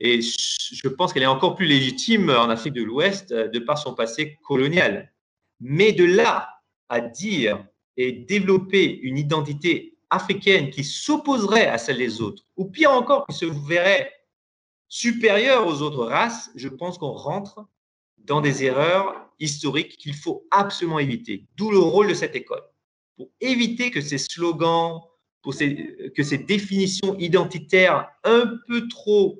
Et 0.00 0.20
je 0.20 0.88
pense 0.88 1.12
qu'elle 1.12 1.22
est 1.22 1.26
encore 1.26 1.54
plus 1.54 1.66
légitime 1.66 2.28
en 2.28 2.48
Afrique 2.48 2.74
de 2.74 2.82
l'Ouest 2.82 3.30
euh, 3.30 3.46
de 3.46 3.60
par 3.60 3.78
son 3.78 3.94
passé 3.94 4.38
colonial. 4.42 5.12
Mais 5.60 5.92
de 5.92 6.04
là 6.04 6.58
à 6.88 7.00
dire 7.00 7.64
et 7.96 8.10
développer 8.10 8.98
une 8.98 9.16
identité 9.16 9.96
africaine 10.10 10.70
qui 10.70 10.82
s'opposerait 10.82 11.68
à 11.68 11.78
celle 11.78 11.98
des 11.98 12.20
autres, 12.20 12.42
ou 12.56 12.64
pire 12.64 12.90
encore, 12.90 13.28
qui 13.28 13.36
se 13.36 13.46
verrait 13.68 14.15
supérieure 14.88 15.66
aux 15.66 15.82
autres 15.82 16.04
races, 16.04 16.50
je 16.54 16.68
pense 16.68 16.98
qu'on 16.98 17.12
rentre 17.12 17.66
dans 18.18 18.40
des 18.40 18.64
erreurs 18.64 19.30
historiques 19.38 19.96
qu'il 19.96 20.14
faut 20.14 20.46
absolument 20.50 20.98
éviter. 20.98 21.46
D'où 21.56 21.70
le 21.70 21.78
rôle 21.78 22.08
de 22.08 22.14
cette 22.14 22.34
école, 22.34 22.62
pour 23.16 23.28
éviter 23.40 23.90
que 23.90 24.00
ces 24.00 24.18
slogans, 24.18 25.00
pour 25.42 25.54
que 25.54 26.22
ces 26.22 26.38
définitions 26.38 27.16
identitaires 27.18 28.08
un 28.24 28.50
peu 28.66 28.88
trop 28.88 29.38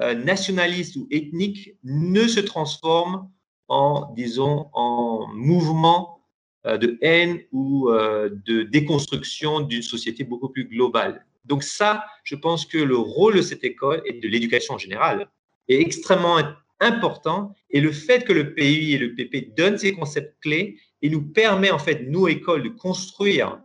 euh, 0.00 0.14
nationalistes 0.14 0.96
ou 0.96 1.08
ethniques 1.10 1.74
ne 1.82 2.26
se 2.26 2.40
transforment 2.40 3.30
en, 3.68 4.12
disons, 4.14 4.68
en 4.74 5.26
mouvement 5.32 6.20
euh, 6.66 6.76
de 6.76 6.98
haine 7.00 7.40
ou 7.52 7.88
euh, 7.88 8.28
de 8.44 8.62
déconstruction 8.62 9.60
d'une 9.60 9.82
société 9.82 10.24
beaucoup 10.24 10.50
plus 10.50 10.66
globale. 10.66 11.24
Donc 11.46 11.62
ça, 11.62 12.04
je 12.24 12.34
pense 12.34 12.66
que 12.66 12.78
le 12.78 12.96
rôle 12.96 13.36
de 13.36 13.42
cette 13.42 13.64
école 13.64 14.02
et 14.04 14.14
de 14.14 14.28
l'éducation 14.28 14.74
en 14.74 14.78
général 14.78 15.28
est 15.68 15.80
extrêmement 15.80 16.38
important. 16.80 17.54
Et 17.70 17.80
le 17.80 17.92
fait 17.92 18.24
que 18.24 18.32
le 18.32 18.54
PI 18.54 18.94
et 18.94 18.98
le 18.98 19.14
PP 19.14 19.54
donnent 19.56 19.78
ces 19.78 19.92
concepts 19.92 20.36
clés 20.42 20.78
et 21.02 21.08
nous 21.08 21.22
permet 21.22 21.70
en 21.70 21.78
fait, 21.78 22.02
nous, 22.06 22.28
écoles, 22.28 22.62
de 22.62 22.68
construire 22.68 23.60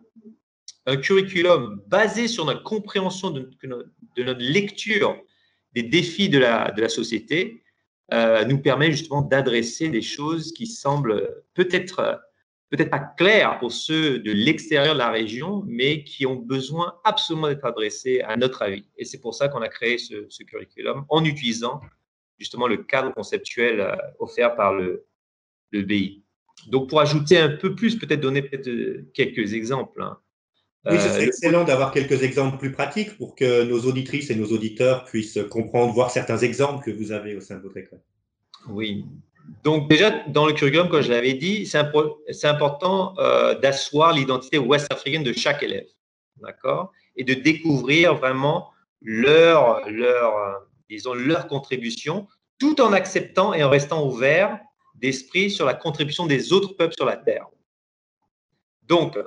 un 0.85 0.97
curriculum 0.97 1.81
basé 1.87 2.27
sur 2.27 2.45
notre 2.45 2.63
compréhension 2.63 3.29
de, 3.29 3.49
notre 4.17 4.41
lecture 4.41 5.19
des 5.73 5.83
défis 5.83 6.29
de 6.29 6.39
la, 6.39 6.89
société, 6.89 7.63
euh, 8.13 8.43
nous 8.45 8.59
permet 8.59 8.91
justement 8.91 9.21
d'adresser 9.21 9.89
des 9.89 10.01
choses 10.01 10.51
qui 10.53 10.67
semblent 10.67 11.43
peut-être 11.53 12.19
peut-être 12.71 12.89
pas 12.89 12.99
clairs 12.99 13.59
pour 13.59 13.71
ceux 13.71 14.19
de 14.19 14.31
l'extérieur 14.31 14.93
de 14.93 14.99
la 14.99 15.11
région, 15.11 15.63
mais 15.67 16.03
qui 16.03 16.25
ont 16.25 16.37
besoin 16.37 16.95
absolument 17.03 17.49
d'être 17.49 17.65
adressés 17.65 18.21
à 18.21 18.37
notre 18.37 18.61
avis. 18.61 18.85
Et 18.97 19.03
c'est 19.03 19.19
pour 19.19 19.35
ça 19.35 19.49
qu'on 19.49 19.61
a 19.61 19.67
créé 19.67 19.97
ce, 19.97 20.43
curriculum 20.43 21.05
en 21.09 21.23
utilisant 21.25 21.81
justement 22.39 22.67
le 22.67 22.77
cadre 22.77 23.13
conceptuel 23.13 23.81
euh, 23.81 23.95
offert 24.19 24.55
par 24.55 24.73
le, 24.73 25.05
le 25.71 25.83
BI. 25.83 26.23
Donc, 26.67 26.89
pour 26.89 27.01
ajouter 27.01 27.37
un 27.37 27.49
peu 27.49 27.75
plus, 27.75 27.99
peut-être 27.99 28.21
donner 28.21 28.41
peut-être 28.41 28.67
euh, 28.69 29.05
quelques 29.13 29.53
exemples. 29.53 30.01
Hein. 30.01 30.17
Oui, 30.85 30.97
ce 30.97 31.09
serait 31.09 31.23
euh, 31.23 31.27
excellent 31.27 31.63
d'avoir 31.65 31.91
quelques 31.91 32.23
exemples 32.23 32.57
plus 32.57 32.71
pratiques 32.71 33.15
pour 33.17 33.35
que 33.35 33.63
nos 33.63 33.81
auditrices 33.81 34.31
et 34.31 34.35
nos 34.35 34.47
auditeurs 34.47 35.03
puissent 35.03 35.39
comprendre, 35.49 35.93
voir 35.93 36.09
certains 36.09 36.37
exemples 36.37 36.83
que 36.83 36.91
vous 36.91 37.11
avez 37.11 37.35
au 37.35 37.41
sein 37.41 37.57
de 37.57 37.61
votre 37.61 37.77
école. 37.77 38.01
Oui, 38.69 39.05
donc 39.63 39.89
déjà, 39.89 40.11
dans 40.27 40.45
le 40.45 40.53
curriculum, 40.53 40.89
comme 40.89 41.01
je 41.01 41.11
l'avais 41.11 41.33
dit, 41.33 41.65
c'est 41.65 42.47
important 42.47 43.15
euh, 43.19 43.57
d'asseoir 43.59 44.13
l'identité 44.13 44.57
ouest-africaine 44.57 45.23
de 45.23 45.33
chaque 45.33 45.61
élève, 45.61 45.87
d'accord 46.37 46.91
Et 47.15 47.23
de 47.23 47.33
découvrir 47.33 48.15
vraiment 48.15 48.71
leur, 49.01 49.87
leur, 49.89 50.67
leur 51.15 51.47
contribution, 51.47 52.27
tout 52.59 52.81
en 52.81 52.93
acceptant 52.93 53.53
et 53.53 53.63
en 53.63 53.69
restant 53.69 54.05
ouvert 54.05 54.59
d'esprit 54.95 55.49
sur 55.49 55.65
la 55.65 55.73
contribution 55.73 56.27
des 56.27 56.53
autres 56.53 56.73
peuples 56.73 56.95
sur 56.95 57.05
la 57.05 57.17
Terre. 57.17 57.47
Donc, 58.83 59.17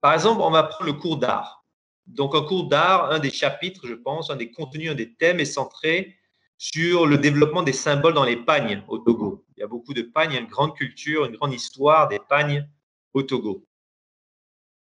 par 0.00 0.14
exemple, 0.14 0.42
on 0.42 0.50
va 0.50 0.64
prendre 0.64 0.86
le 0.86 0.98
cours 0.98 1.18
d'art. 1.18 1.64
Donc, 2.06 2.34
un 2.34 2.42
cours 2.42 2.68
d'art, 2.68 3.10
un 3.10 3.18
des 3.18 3.30
chapitres, 3.30 3.86
je 3.86 3.94
pense, 3.94 4.30
un 4.30 4.36
des 4.36 4.50
contenus, 4.50 4.90
un 4.90 4.94
des 4.94 5.14
thèmes 5.14 5.40
est 5.40 5.44
centré 5.44 6.17
sur 6.58 7.06
le 7.06 7.16
développement 7.18 7.62
des 7.62 7.72
symboles 7.72 8.14
dans 8.14 8.24
les 8.24 8.36
pagnes 8.36 8.82
au 8.88 8.98
Togo. 8.98 9.44
Il 9.56 9.60
y 9.60 9.62
a 9.62 9.68
beaucoup 9.68 9.94
de 9.94 10.02
pagnes, 10.02 10.34
une 10.34 10.46
grande 10.46 10.76
culture, 10.76 11.24
une 11.24 11.36
grande 11.36 11.54
histoire 11.54 12.08
des 12.08 12.18
pagnes 12.28 12.68
au 13.14 13.22
Togo. 13.22 13.64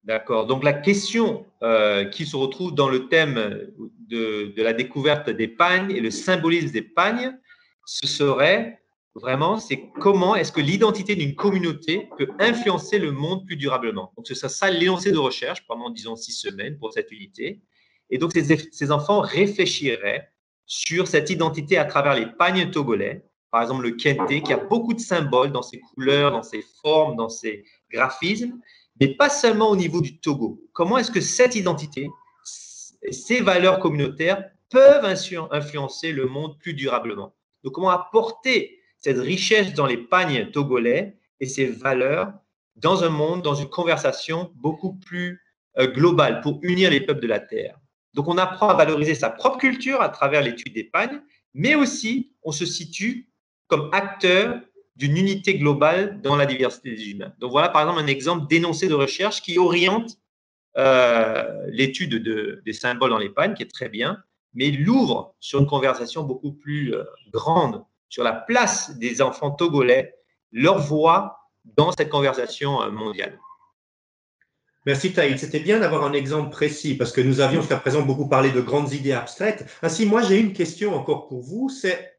D'accord. 0.04 0.48
Donc 0.48 0.64
la 0.64 0.74
question 0.74 1.46
euh, 1.64 2.06
qui 2.06 2.26
se 2.26 2.36
retrouve 2.36 2.74
dans 2.74 2.90
le 2.90 3.08
thème 3.08 3.72
de, 4.08 4.54
la 4.58 4.74
découverte 4.74 5.30
des 5.30 5.48
pagnes 5.48 5.92
et 5.92 6.02
le 6.02 6.12
symbolisme 6.12 6.72
des 6.72 6.82
pagnes, 6.82 7.38
ce 7.86 8.08
serait 8.08 8.82
vraiment, 9.16 9.60
c'est 9.60 9.90
comment 10.00 10.36
est-ce 10.36 10.52
que 10.52 10.62
l'identité 10.62 11.16
d'une 11.16 11.36
communauté 11.36 12.10
peut 12.18 12.30
influencer 12.40 12.98
le 12.98 13.12
monde 13.12 13.46
plus 13.46 13.58
durablement. 13.58 14.14
Donc, 14.16 14.28
c'est 14.28 14.36
ça, 14.36 14.50
ça 14.50 14.70
l'énoncé 14.70 15.12
de 15.12 15.18
recherche 15.18 15.66
pendant, 15.68 15.90
disons, 15.90 16.16
six 16.16 16.32
semaines 16.32 16.78
pour 16.78 16.94
cette 16.94 17.12
unité. 17.12 17.62
Et 18.10 18.18
donc, 18.18 18.32
ces, 18.32 18.92
enfants 18.92 19.20
réfléchiraient 19.20 20.32
sur 20.74 21.10
cette 21.10 21.30
identité 21.30 21.78
à 21.78 21.84
travers 21.84 22.16
les 22.16 22.28
pagnes 22.28 22.72
togolais, 22.72 23.26
par 23.52 23.62
exemple 23.62 23.84
le 23.84 23.92
kente, 23.92 24.30
qui 24.42 24.54
a 24.54 24.58
beaucoup 24.58 24.94
de 24.94 25.02
symboles 25.02 25.52
dans 25.52 25.62
ses 25.62 25.82
couleurs, 25.82 26.32
dans 26.32 26.44
ses 26.44 26.64
formes, 26.82 27.18
dans 27.18 27.28
ses 27.28 27.66
graphismes, 27.92 28.58
mais 28.98 29.10
pas 29.10 29.28
seulement 29.28 29.70
au 29.70 29.76
niveau 29.76 30.00
du 30.00 30.18
Togo. 30.22 30.62
Comment 30.72 30.98
est-ce 30.98 31.12
que 31.12 31.20
cette 31.20 31.56
identité, 31.56 32.10
ces 33.12 33.42
valeurs 33.42 33.80
communautaires 33.80 34.50
peuvent 34.70 35.04
influencer 35.04 36.14
le 36.14 36.26
monde 36.28 36.58
plus 36.58 36.74
durablement? 36.74 37.36
Donc, 37.66 37.74
comment 37.74 37.90
apporter 37.90 38.80
cette 38.96 39.20
richesse 39.20 39.74
dans 39.74 39.88
les 39.88 39.98
pagnes 39.98 40.52
togolais 40.52 41.18
et 41.42 41.48
ces 41.48 41.66
valeurs 41.66 42.32
dans 42.78 43.04
un 43.04 43.10
monde, 43.10 43.42
dans 43.42 43.56
une 43.56 43.70
conversation 43.70 44.54
beaucoup 44.56 44.94
plus 44.94 45.42
euh, 45.78 45.88
globale 45.88 46.40
pour 46.40 46.60
unir 46.62 46.90
les 46.92 47.02
peuples 47.02 47.22
de 47.22 47.28
la 47.28 47.42
Terre? 47.42 47.81
Donc 48.14 48.28
on 48.28 48.38
apprend 48.38 48.70
à 48.70 48.74
valoriser 48.74 49.16
sa 49.16 49.30
propre 49.30 49.58
culture 49.58 50.02
à 50.02 50.10
travers 50.10 50.42
l'étude 50.42 50.74
des 50.74 50.84
pagnes, 50.84 51.22
mais 51.54 51.76
aussi 51.76 52.32
on 52.44 52.52
se 52.52 52.66
situe 52.66 53.30
comme 53.68 53.90
acteur 53.94 54.60
d'une 54.96 55.18
unité 55.18 55.58
globale 55.58 56.22
dans 56.22 56.36
la 56.36 56.46
diversité 56.46 56.92
des 56.96 57.10
humains. 57.10 57.34
Donc 57.40 57.52
voilà 57.52 57.70
par 57.70 57.82
exemple 57.82 58.02
un 58.02 58.08
exemple 58.08 58.48
d'énoncé 58.48 58.88
de 58.88 58.94
recherche 58.94 59.42
qui 59.42 59.58
oriente 59.58 60.18
euh, 60.78 61.66
l'étude 61.68 62.22
de, 62.24 62.62
des 62.66 62.74
symboles 62.74 63.10
dans 63.10 63.18
les 63.18 63.30
pagnes, 63.30 63.54
qui 63.54 63.64
est 63.64 63.72
très 63.72 63.90
bien, 63.90 64.18
mais 64.54 64.72
l'ouvre 64.72 65.36
sur 65.40 65.60
une 65.60 65.68
conversation 65.68 66.24
beaucoup 66.24 66.54
plus 66.54 66.94
euh, 66.94 67.04
grande 67.32 67.84
sur 68.10 68.24
la 68.24 68.34
place 68.34 68.98
des 68.98 69.22
enfants 69.22 69.52
togolais, 69.52 70.16
leur 70.52 70.78
voix 70.80 71.40
dans 71.66 71.92
cette 71.92 72.10
conversation 72.10 72.82
euh, 72.82 72.90
mondiale. 72.92 73.40
Merci 74.86 75.14
Taïd. 75.14 75.38
C'était 75.38 75.60
bien 75.60 75.80
d'avoir 75.80 76.04
un 76.06 76.14
exemple 76.14 76.50
précis 76.50 76.96
parce 76.96 77.12
que 77.12 77.22
nous 77.22 77.40
avions 77.40 77.62
jusqu'à 77.62 77.78
présent 77.78 78.02
beaucoup 78.02 78.28
parlé 78.28 78.52
de 78.52 78.62
grandes 78.62 78.94
idées 78.94 79.12
abstraites. 79.12 79.66
Ainsi, 79.84 80.06
moi, 80.06 80.24
j'ai 80.24 80.40
une 80.40 80.54
question 80.54 80.96
encore 80.96 81.28
pour 81.28 81.42
vous. 81.42 81.70
C'est 81.70 82.18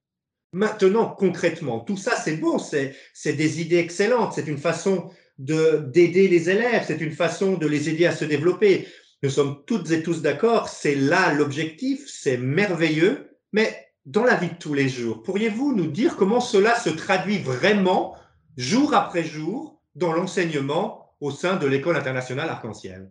maintenant, 0.52 1.06
concrètement, 1.06 1.80
tout 1.80 1.96
ça, 1.96 2.14
c'est 2.16 2.36
bon, 2.36 2.58
c'est 2.58 2.94
des 3.24 3.60
idées 3.60 3.78
excellentes, 3.78 4.34
c'est 4.34 4.46
une 4.46 4.58
façon 4.58 5.10
d'aider 5.38 6.28
les 6.28 6.50
élèves, 6.50 6.84
c'est 6.86 7.00
une 7.00 7.12
façon 7.12 7.54
de 7.54 7.66
les 7.66 7.88
aider 7.88 8.06
à 8.06 8.14
se 8.14 8.24
développer. 8.24 8.86
Nous 9.22 9.30
sommes 9.30 9.62
toutes 9.66 9.90
et 9.90 10.02
tous 10.02 10.20
d'accord, 10.20 10.68
c'est 10.68 10.94
là 10.94 11.32
l'objectif, 11.32 12.04
c'est 12.06 12.36
merveilleux, 12.36 13.30
mais 13.52 13.88
dans 14.04 14.24
la 14.24 14.34
vie 14.34 14.48
de 14.48 14.58
tous 14.58 14.74
les 14.74 14.88
jours, 14.88 15.22
pourriez-vous 15.22 15.74
nous 15.74 15.86
dire 15.86 16.16
comment 16.16 16.40
cela 16.40 16.78
se 16.78 16.90
traduit 16.90 17.38
vraiment, 17.38 18.14
jour 18.56 18.94
après 18.94 19.24
jour, 19.24 19.80
dans 19.94 20.12
l'enseignement 20.12 21.01
au 21.22 21.30
sein 21.30 21.56
de 21.56 21.66
l'école 21.66 21.96
internationale 21.96 22.50
arc-en-ciel 22.50 23.10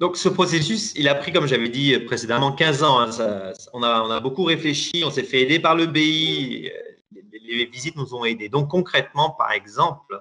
donc, 0.00 0.16
ce 0.16 0.28
processus, 0.28 0.92
il 0.96 1.06
a 1.06 1.14
pris, 1.14 1.32
comme 1.32 1.46
j'avais 1.46 1.68
dit 1.68 1.96
précédemment, 2.00 2.50
15 2.50 2.82
ans. 2.82 2.98
Hein. 2.98 3.52
on, 3.72 3.84
a, 3.84 4.18
beaucoup 4.18 4.42
réfléchi, 4.42 5.04
on 5.04 5.10
s'est 5.12 5.22
fait 5.22 5.42
aider 5.42 5.60
par 5.60 5.76
le 5.76 5.86
BI, 5.86 6.68
les, 7.12 7.66
visites 7.66 7.94
nous 7.94 8.12
ont 8.12 8.24
aidés. 8.24 8.48
Donc, 8.48 8.68
concrètement, 8.68 9.30
par 9.30 9.52
exemple, 9.52 10.20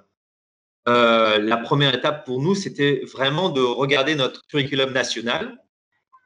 euh, 0.87 1.39
la 1.39 1.57
première 1.57 1.95
étape 1.95 2.25
pour 2.25 2.39
nous, 2.39 2.53
c'était 2.53 3.01
vraiment 3.11 3.49
de 3.49 3.61
regarder 3.61 4.13
notre 4.13 4.45
curriculum 4.45 4.91
national 4.91 5.57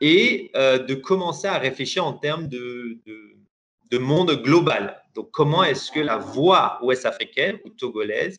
et 0.01 0.51
euh, 0.57 0.79
de 0.79 0.93
commencer 0.93 1.47
à 1.47 1.57
réfléchir 1.57 2.05
en 2.05 2.11
termes 2.11 2.49
de, 2.49 2.99
de, 3.89 3.97
monde 3.97 4.31
global. 4.43 5.01
Donc, 5.13 5.31
comment 5.31 5.63
est-ce 5.63 5.89
que 5.89 6.01
la 6.01 6.17
voix 6.17 6.79
ouest-africaine 6.83 7.57
ou 7.63 7.69
togolaise 7.69 8.37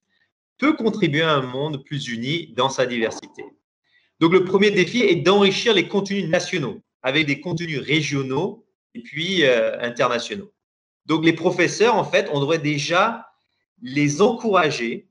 peut 0.58 0.74
contribuer 0.74 1.22
à 1.22 1.34
un 1.34 1.42
monde 1.42 1.84
plus 1.84 2.08
uni 2.08 2.52
dans 2.56 2.68
sa 2.68 2.86
diversité 2.86 3.44
Donc, 4.20 4.32
le 4.32 4.44
premier 4.44 4.70
défi 4.70 5.02
est 5.02 5.16
d'enrichir 5.16 5.74
les 5.74 5.88
contenus 5.88 6.28
nationaux 6.28 6.82
avec 7.02 7.26
des 7.26 7.40
contenus 7.40 7.78
régionaux 7.78 8.66
et 8.94 9.02
puis 9.02 9.44
euh, 9.44 9.80
internationaux. 9.80 10.52
Donc, 11.04 11.24
les 11.24 11.34
professeurs, 11.34 11.94
en 11.94 12.04
fait, 12.04 12.28
on 12.32 12.40
devrait 12.40 12.58
déjà 12.58 13.26
les 13.82 14.22
encourager 14.22 15.08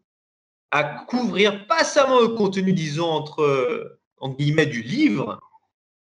à 0.71 0.83
couvrir 0.83 1.67
pas 1.67 1.83
seulement 1.83 2.19
le 2.19 2.29
contenu, 2.29 2.73
disons, 2.73 3.09
entre, 3.09 3.99
entre 4.17 4.37
guillemets, 4.37 4.65
du 4.65 4.81
livre, 4.81 5.39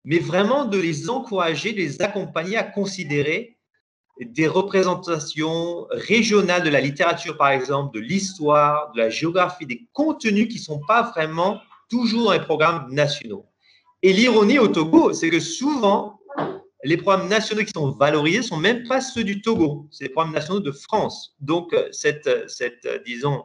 mais 0.05 0.19
vraiment 0.19 0.65
de 0.65 0.79
les 0.79 1.09
encourager, 1.09 1.73
de 1.73 1.79
les 1.79 2.03
accompagner 2.03 2.57
à 2.57 2.65
considérer 2.65 3.54
des 4.21 4.47
représentations 4.47 5.87
régionales 5.91 6.63
de 6.63 6.71
la 6.71 6.81
littérature, 6.81 7.37
par 7.37 7.49
exemple, 7.49 7.95
de 7.95 8.01
l'histoire, 8.01 8.93
de 8.93 8.99
la 8.99 9.11
géographie, 9.11 9.67
des 9.67 9.89
contenus 9.93 10.49
qui 10.49 10.59
ne 10.59 10.63
sont 10.63 10.81
pas 10.87 11.03
vraiment 11.03 11.61
toujours 11.89 12.25
dans 12.25 12.33
les 12.33 12.41
programmes 12.41 12.87
nationaux. 12.91 13.47
Et 14.03 14.13
l'ironie 14.13 14.59
au 14.59 14.69
Togo, 14.69 15.13
c'est 15.13 15.31
que 15.31 15.41
souvent, 15.41 16.21
les 16.85 16.97
programmes 16.97 17.29
nationaux 17.29 17.65
qui 17.65 17.73
sont 17.75 17.91
valorisés 17.93 18.39
ne 18.39 18.43
sont 18.43 18.57
même 18.57 18.87
pas 18.87 19.01
ceux 19.01 19.25
du 19.25 19.41
Togo, 19.41 19.89
c'est 19.91 20.05
les 20.05 20.11
programmes 20.11 20.35
nationaux 20.35 20.61
de 20.61 20.73
France. 20.73 21.35
Donc, 21.41 21.75
cette, 21.91 22.49
cette 22.49 22.87
disons, 23.05 23.45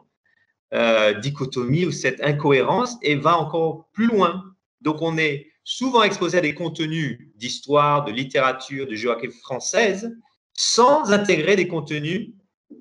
euh, 0.72 1.14
dichotomie 1.14 1.84
ou 1.84 1.90
cette 1.90 2.22
incohérence 2.22 2.96
et 3.02 3.16
va 3.16 3.36
encore 3.38 3.88
plus 3.92 4.06
loin. 4.06 4.44
Donc, 4.82 5.02
on 5.02 5.18
est 5.18 5.48
souvent 5.64 6.02
exposé 6.02 6.38
à 6.38 6.40
des 6.42 6.54
contenus 6.54 7.18
d'histoire, 7.34 8.04
de 8.04 8.12
littérature, 8.12 8.86
de 8.86 8.94
géographie 8.94 9.36
française, 9.42 10.16
sans 10.60 11.10
intégrer 11.10 11.56
des 11.56 11.66
contenus 11.66 12.34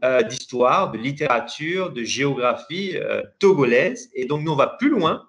euh, 0.03 0.21
d'histoire, 0.21 0.91
de 0.91 0.97
littérature, 0.97 1.93
de 1.93 2.03
géographie 2.03 2.97
euh, 2.97 3.23
togolaise. 3.39 4.09
Et 4.13 4.25
donc, 4.25 4.41
nous, 4.43 4.51
on 4.51 4.57
va 4.57 4.67
plus 4.67 4.89
loin. 4.89 5.25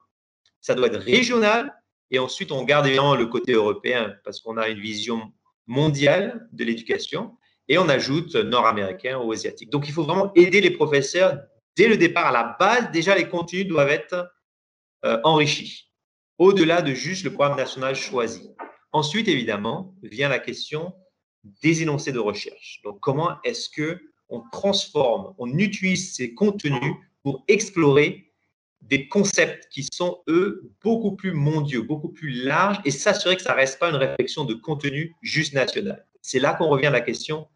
Ça 0.60 0.74
doit 0.74 0.88
être 0.88 0.98
régional. 0.98 1.72
Et 2.10 2.18
ensuite, 2.18 2.50
on 2.50 2.64
garde 2.64 2.88
évidemment 2.88 3.14
le 3.14 3.26
côté 3.26 3.52
européen 3.52 4.16
parce 4.24 4.40
qu'on 4.40 4.56
a 4.56 4.68
une 4.68 4.80
vision 4.80 5.32
mondiale 5.68 6.48
de 6.50 6.64
l'éducation. 6.64 7.36
Et 7.68 7.78
on 7.78 7.88
ajoute 7.88 8.34
nord-américain 8.34 9.18
ou 9.18 9.30
asiatique. 9.30 9.70
Donc, 9.70 9.86
il 9.86 9.92
faut 9.92 10.02
vraiment 10.02 10.32
aider 10.34 10.60
les 10.60 10.72
professeurs 10.72 11.38
dès 11.76 11.86
le 11.86 11.96
départ, 11.96 12.26
à 12.26 12.32
la 12.32 12.56
base. 12.58 12.90
Déjà, 12.90 13.14
les 13.14 13.28
contenus 13.28 13.68
doivent 13.68 13.90
être 13.90 14.28
euh, 15.04 15.20
enrichis 15.22 15.88
au-delà 16.38 16.82
de 16.82 16.94
juste 16.94 17.22
le 17.22 17.32
programme 17.32 17.56
national 17.56 17.94
choisi. 17.94 18.50
Ensuite, 18.90 19.28
évidemment, 19.28 19.94
vient 20.02 20.28
la 20.28 20.40
question 20.40 20.92
des 21.62 21.82
énoncés 21.82 22.12
de 22.12 22.18
recherche. 22.18 22.80
Donc, 22.84 23.00
comment 23.00 23.40
est-ce 23.44 23.68
que 23.68 24.00
on 24.28 24.42
transforme, 24.52 25.34
on 25.38 25.58
utilise 25.58 26.14
ces 26.14 26.34
contenus 26.34 26.94
pour 27.22 27.44
explorer 27.48 28.30
des 28.80 29.08
concepts 29.08 29.68
qui 29.70 29.86
sont, 29.92 30.22
eux, 30.28 30.70
beaucoup 30.82 31.12
plus 31.12 31.32
mondiaux, 31.32 31.84
beaucoup 31.84 32.08
plus 32.08 32.30
larges 32.30 32.80
et 32.84 32.90
s'assurer 32.90 33.36
que 33.36 33.42
ça 33.42 33.52
ne 33.52 33.56
reste 33.56 33.78
pas 33.78 33.90
une 33.90 33.96
réflexion 33.96 34.44
de 34.44 34.54
contenu 34.54 35.14
juste 35.20 35.52
national. 35.52 36.06
C'est 36.22 36.38
là 36.38 36.54
qu'on 36.54 36.68
revient 36.68 36.86
à 36.86 36.90
la 36.90 37.00
question 37.00 37.48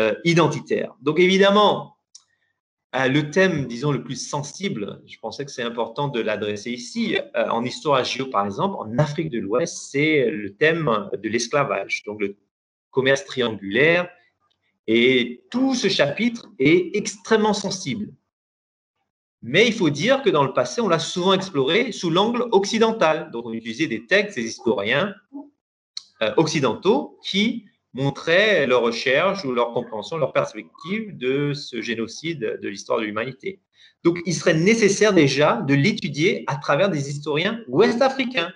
euh, 0.00 0.14
identitaire. 0.24 0.94
Donc, 1.02 1.18
évidemment, 1.20 1.96
euh, 2.96 3.08
le 3.08 3.30
thème, 3.30 3.66
disons, 3.66 3.92
le 3.92 4.02
plus 4.02 4.16
sensible, 4.16 5.02
je 5.06 5.18
pensais 5.18 5.44
que 5.44 5.50
c'est 5.50 5.62
important 5.62 6.08
de 6.08 6.20
l'adresser 6.20 6.70
ici. 6.70 7.18
Euh, 7.36 7.48
en 7.48 7.64
histoire 7.64 8.02
géo, 8.04 8.26
par 8.26 8.46
exemple, 8.46 8.76
en 8.78 8.98
Afrique 8.98 9.30
de 9.30 9.40
l'Ouest, 9.40 9.90
c'est 9.90 10.30
le 10.30 10.54
thème 10.54 11.10
de 11.12 11.28
l'esclavage, 11.28 12.04
donc 12.04 12.20
le 12.20 12.36
commerce 12.94 13.24
triangulaire. 13.24 14.08
Et 14.86 15.44
tout 15.50 15.74
ce 15.74 15.88
chapitre 15.88 16.46
est 16.58 16.96
extrêmement 16.96 17.54
sensible. 17.54 18.12
Mais 19.42 19.66
il 19.66 19.74
faut 19.74 19.90
dire 19.90 20.22
que 20.22 20.30
dans 20.30 20.44
le 20.44 20.54
passé, 20.54 20.80
on 20.80 20.88
l'a 20.88 20.98
souvent 20.98 21.34
exploré 21.34 21.92
sous 21.92 22.08
l'angle 22.08 22.46
occidental. 22.52 23.30
Donc, 23.30 23.44
on 23.44 23.52
utilisait 23.52 23.86
des 23.86 24.06
textes 24.06 24.36
des 24.36 24.46
historiens 24.46 25.14
euh, 26.22 26.32
occidentaux 26.38 27.18
qui 27.22 27.66
montraient 27.92 28.66
leur 28.66 28.82
recherche 28.82 29.44
ou 29.44 29.52
leur 29.52 29.72
compréhension, 29.72 30.16
leur 30.16 30.32
perspective 30.32 31.16
de 31.18 31.52
ce 31.52 31.82
génocide 31.82 32.58
de 32.62 32.68
l'histoire 32.68 32.98
de 32.98 33.04
l'humanité. 33.04 33.60
Donc, 34.02 34.18
il 34.24 34.34
serait 34.34 34.54
nécessaire 34.54 35.12
déjà 35.12 35.60
de 35.60 35.74
l'étudier 35.74 36.44
à 36.46 36.56
travers 36.56 36.88
des 36.88 37.10
historiens 37.10 37.60
ouest-africains. 37.68 38.52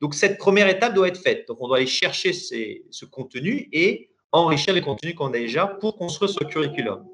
Donc, 0.00 0.14
cette 0.14 0.38
première 0.38 0.68
étape 0.68 0.94
doit 0.94 1.08
être 1.08 1.20
faite. 1.20 1.46
Donc, 1.48 1.58
on 1.60 1.68
doit 1.68 1.76
aller 1.76 1.86
chercher 1.86 2.32
ce 2.32 3.04
contenu 3.04 3.68
et 3.72 4.10
enrichir 4.32 4.74
les 4.74 4.80
contenus 4.80 5.14
qu'on 5.14 5.28
a 5.28 5.38
déjà 5.38 5.66
pour 5.66 5.96
construire 5.96 6.30
ce 6.30 6.44
curriculum. 6.44 7.06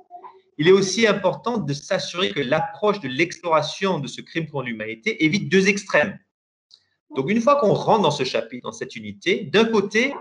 Il 0.59 0.69
est 0.69 0.73
aussi 0.73 1.07
important 1.07 1.59
de 1.59 1.73
s'assurer 1.75 2.31
que 2.31 2.41
l'approche 2.41 3.01
de 3.01 3.09
l'exploration 3.09 3.99
de 3.99 4.07
ce 4.07 4.21
crime 4.21 4.47
contre 4.49 4.67
l'humanité 4.67 5.25
évite 5.25 5.51
deux 5.51 5.69
extrêmes. 5.69 6.19
Donc, 7.15 7.31
une 7.31 7.41
fois 7.41 7.57
qu'on 7.57 7.73
rentre 7.73 8.03
dans 8.03 8.11
ce 8.11 8.25
chapitre, 8.25 8.63
dans 8.63 8.73
cette 8.73 8.97
unité, 8.97 9.45
d'un 9.45 9.65
côté, 9.65 10.15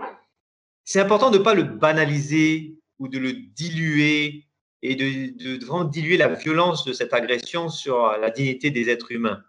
c'est 0.84 1.00
important 1.00 1.30
de 1.30 1.38
ne 1.38 1.42
pas 1.42 1.54
le 1.54 1.64
banaliser 1.64 2.78
ou 2.98 3.08
de 3.08 3.18
le 3.18 3.32
diluer 3.32 4.46
et 4.82 4.94
de, 4.94 5.64
vraiment 5.64 5.84
diluer 5.84 6.16
la 6.16 6.28
violence 6.28 6.84
de 6.84 6.92
cette 6.92 7.12
agression 7.12 7.68
sur 7.68 8.06
la 8.18 8.30
dignité 8.30 8.70
des 8.70 8.88
êtres 8.88 9.10
humains, 9.12 9.42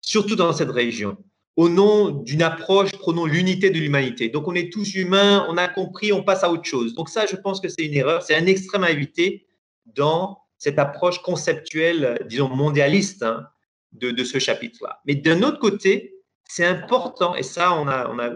surtout 0.00 0.36
dans 0.36 0.52
cette 0.52 0.70
région. 0.70 1.16
Au 1.56 1.68
nom 1.68 2.10
d'une 2.10 2.42
approche 2.42 2.92
prônant 2.92 3.26
l'unité 3.26 3.70
de 3.70 3.78
l'humanité. 3.78 4.28
Donc 4.28 4.48
on 4.48 4.54
est 4.54 4.72
tous 4.72 4.94
humains, 4.94 5.46
on 5.48 5.56
a 5.56 5.68
compris, 5.68 6.12
on 6.12 6.22
passe 6.22 6.42
à 6.42 6.50
autre 6.50 6.64
chose. 6.64 6.94
Donc 6.94 7.08
ça, 7.08 7.26
je 7.26 7.36
pense 7.36 7.60
que 7.60 7.68
c'est 7.68 7.84
une 7.84 7.94
erreur, 7.94 8.22
c'est 8.22 8.34
un 8.34 8.46
extrême 8.46 8.84
à 8.84 8.90
éviter 8.90 9.46
dans 9.86 10.38
cette 10.58 10.78
approche 10.78 11.22
conceptuelle, 11.22 12.18
disons, 12.26 12.48
mondialiste 12.48 13.22
hein, 13.22 13.46
de, 13.92 14.24
ce 14.24 14.38
chapitre-là. 14.38 15.00
Mais 15.06 15.14
d'un 15.14 15.42
autre 15.42 15.58
côté, 15.58 16.14
c'est 16.48 16.64
important, 16.64 17.34
et 17.36 17.42
ça, 17.42 17.74
on 17.74 17.86
a, 17.86 18.10
on 18.10 18.18
a 18.18 18.30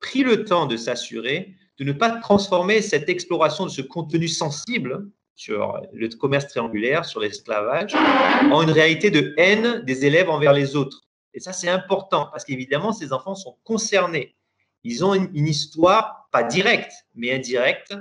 pris 0.00 0.22
le 0.22 0.44
temps 0.44 0.66
de 0.66 0.76
s'assurer 0.76 1.54
de 1.78 1.84
ne 1.84 1.92
pas 1.92 2.10
transformer 2.10 2.82
cette 2.82 3.08
exploration 3.08 3.64
de 3.64 3.70
ce 3.70 3.82
contenu 3.82 4.28
sensible 4.28 5.08
sur 5.34 5.80
le 5.92 6.08
commerce 6.08 6.46
triangulaire, 6.48 7.04
sur 7.04 7.20
l'esclavage, 7.20 7.94
en 7.94 8.62
une 8.62 8.70
réalité 8.70 9.10
de 9.10 9.34
haine 9.38 9.82
des 9.84 10.04
élèves 10.04 10.28
envers 10.28 10.52
les 10.52 10.76
autres. 10.76 11.02
Et 11.34 11.40
ça, 11.40 11.52
c'est 11.52 11.68
important 11.68 12.28
parce 12.30 12.44
qu'évidemment, 12.44 12.92
ces 12.92 13.12
enfants 13.12 13.34
sont 13.34 13.56
concernés. 13.64 14.36
Ils 14.84 15.04
ont 15.04 15.14
une, 15.14 15.46
histoire, 15.46 16.28
pas 16.32 16.42
directe, 16.42 16.92
mais 17.14 17.32
indirecte, 17.32 17.94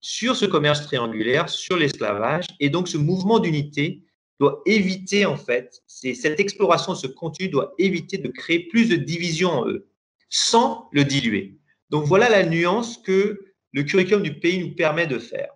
sur 0.00 0.36
ce 0.36 0.46
commerce 0.46 0.82
triangulaire, 0.86 1.48
sur 1.48 1.76
l'esclavage. 1.76 2.46
Et 2.60 2.70
donc, 2.70 2.88
ce 2.88 2.96
mouvement 2.96 3.40
d'unité 3.40 4.04
doit 4.38 4.62
éviter, 4.66 5.26
en 5.26 5.36
fait, 5.36 5.82
cette 5.86 6.38
exploration 6.38 6.94
ce 6.94 7.08
contenu 7.08 7.48
doit 7.48 7.74
éviter 7.78 8.18
de 8.18 8.28
créer 8.28 8.68
plus 8.68 8.88
de 8.88 8.96
division 8.96 9.50
en 9.50 9.68
eux, 9.68 9.88
sans 10.28 10.88
le 10.92 11.04
diluer. 11.04 11.58
Donc, 11.90 12.04
voilà 12.04 12.28
la 12.28 12.44
nuance 12.44 12.98
que 12.98 13.40
le 13.72 13.82
curriculum 13.82 14.22
du 14.22 14.38
pays 14.38 14.60
nous 14.60 14.74
permet 14.74 15.06
de 15.06 15.18
faire. 15.18 15.50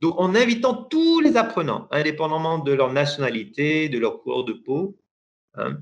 Donc, 0.00 0.18
en 0.18 0.34
invitant 0.34 0.74
tous 0.74 1.20
les 1.20 1.36
apprenants, 1.36 1.86
indépendamment 1.90 2.58
de 2.58 2.72
leur 2.72 2.92
nationalité, 2.92 3.88
de 3.88 3.98
leur 3.98 4.20
couleur 4.20 4.44
de 4.44 4.52
peau, 4.52 4.98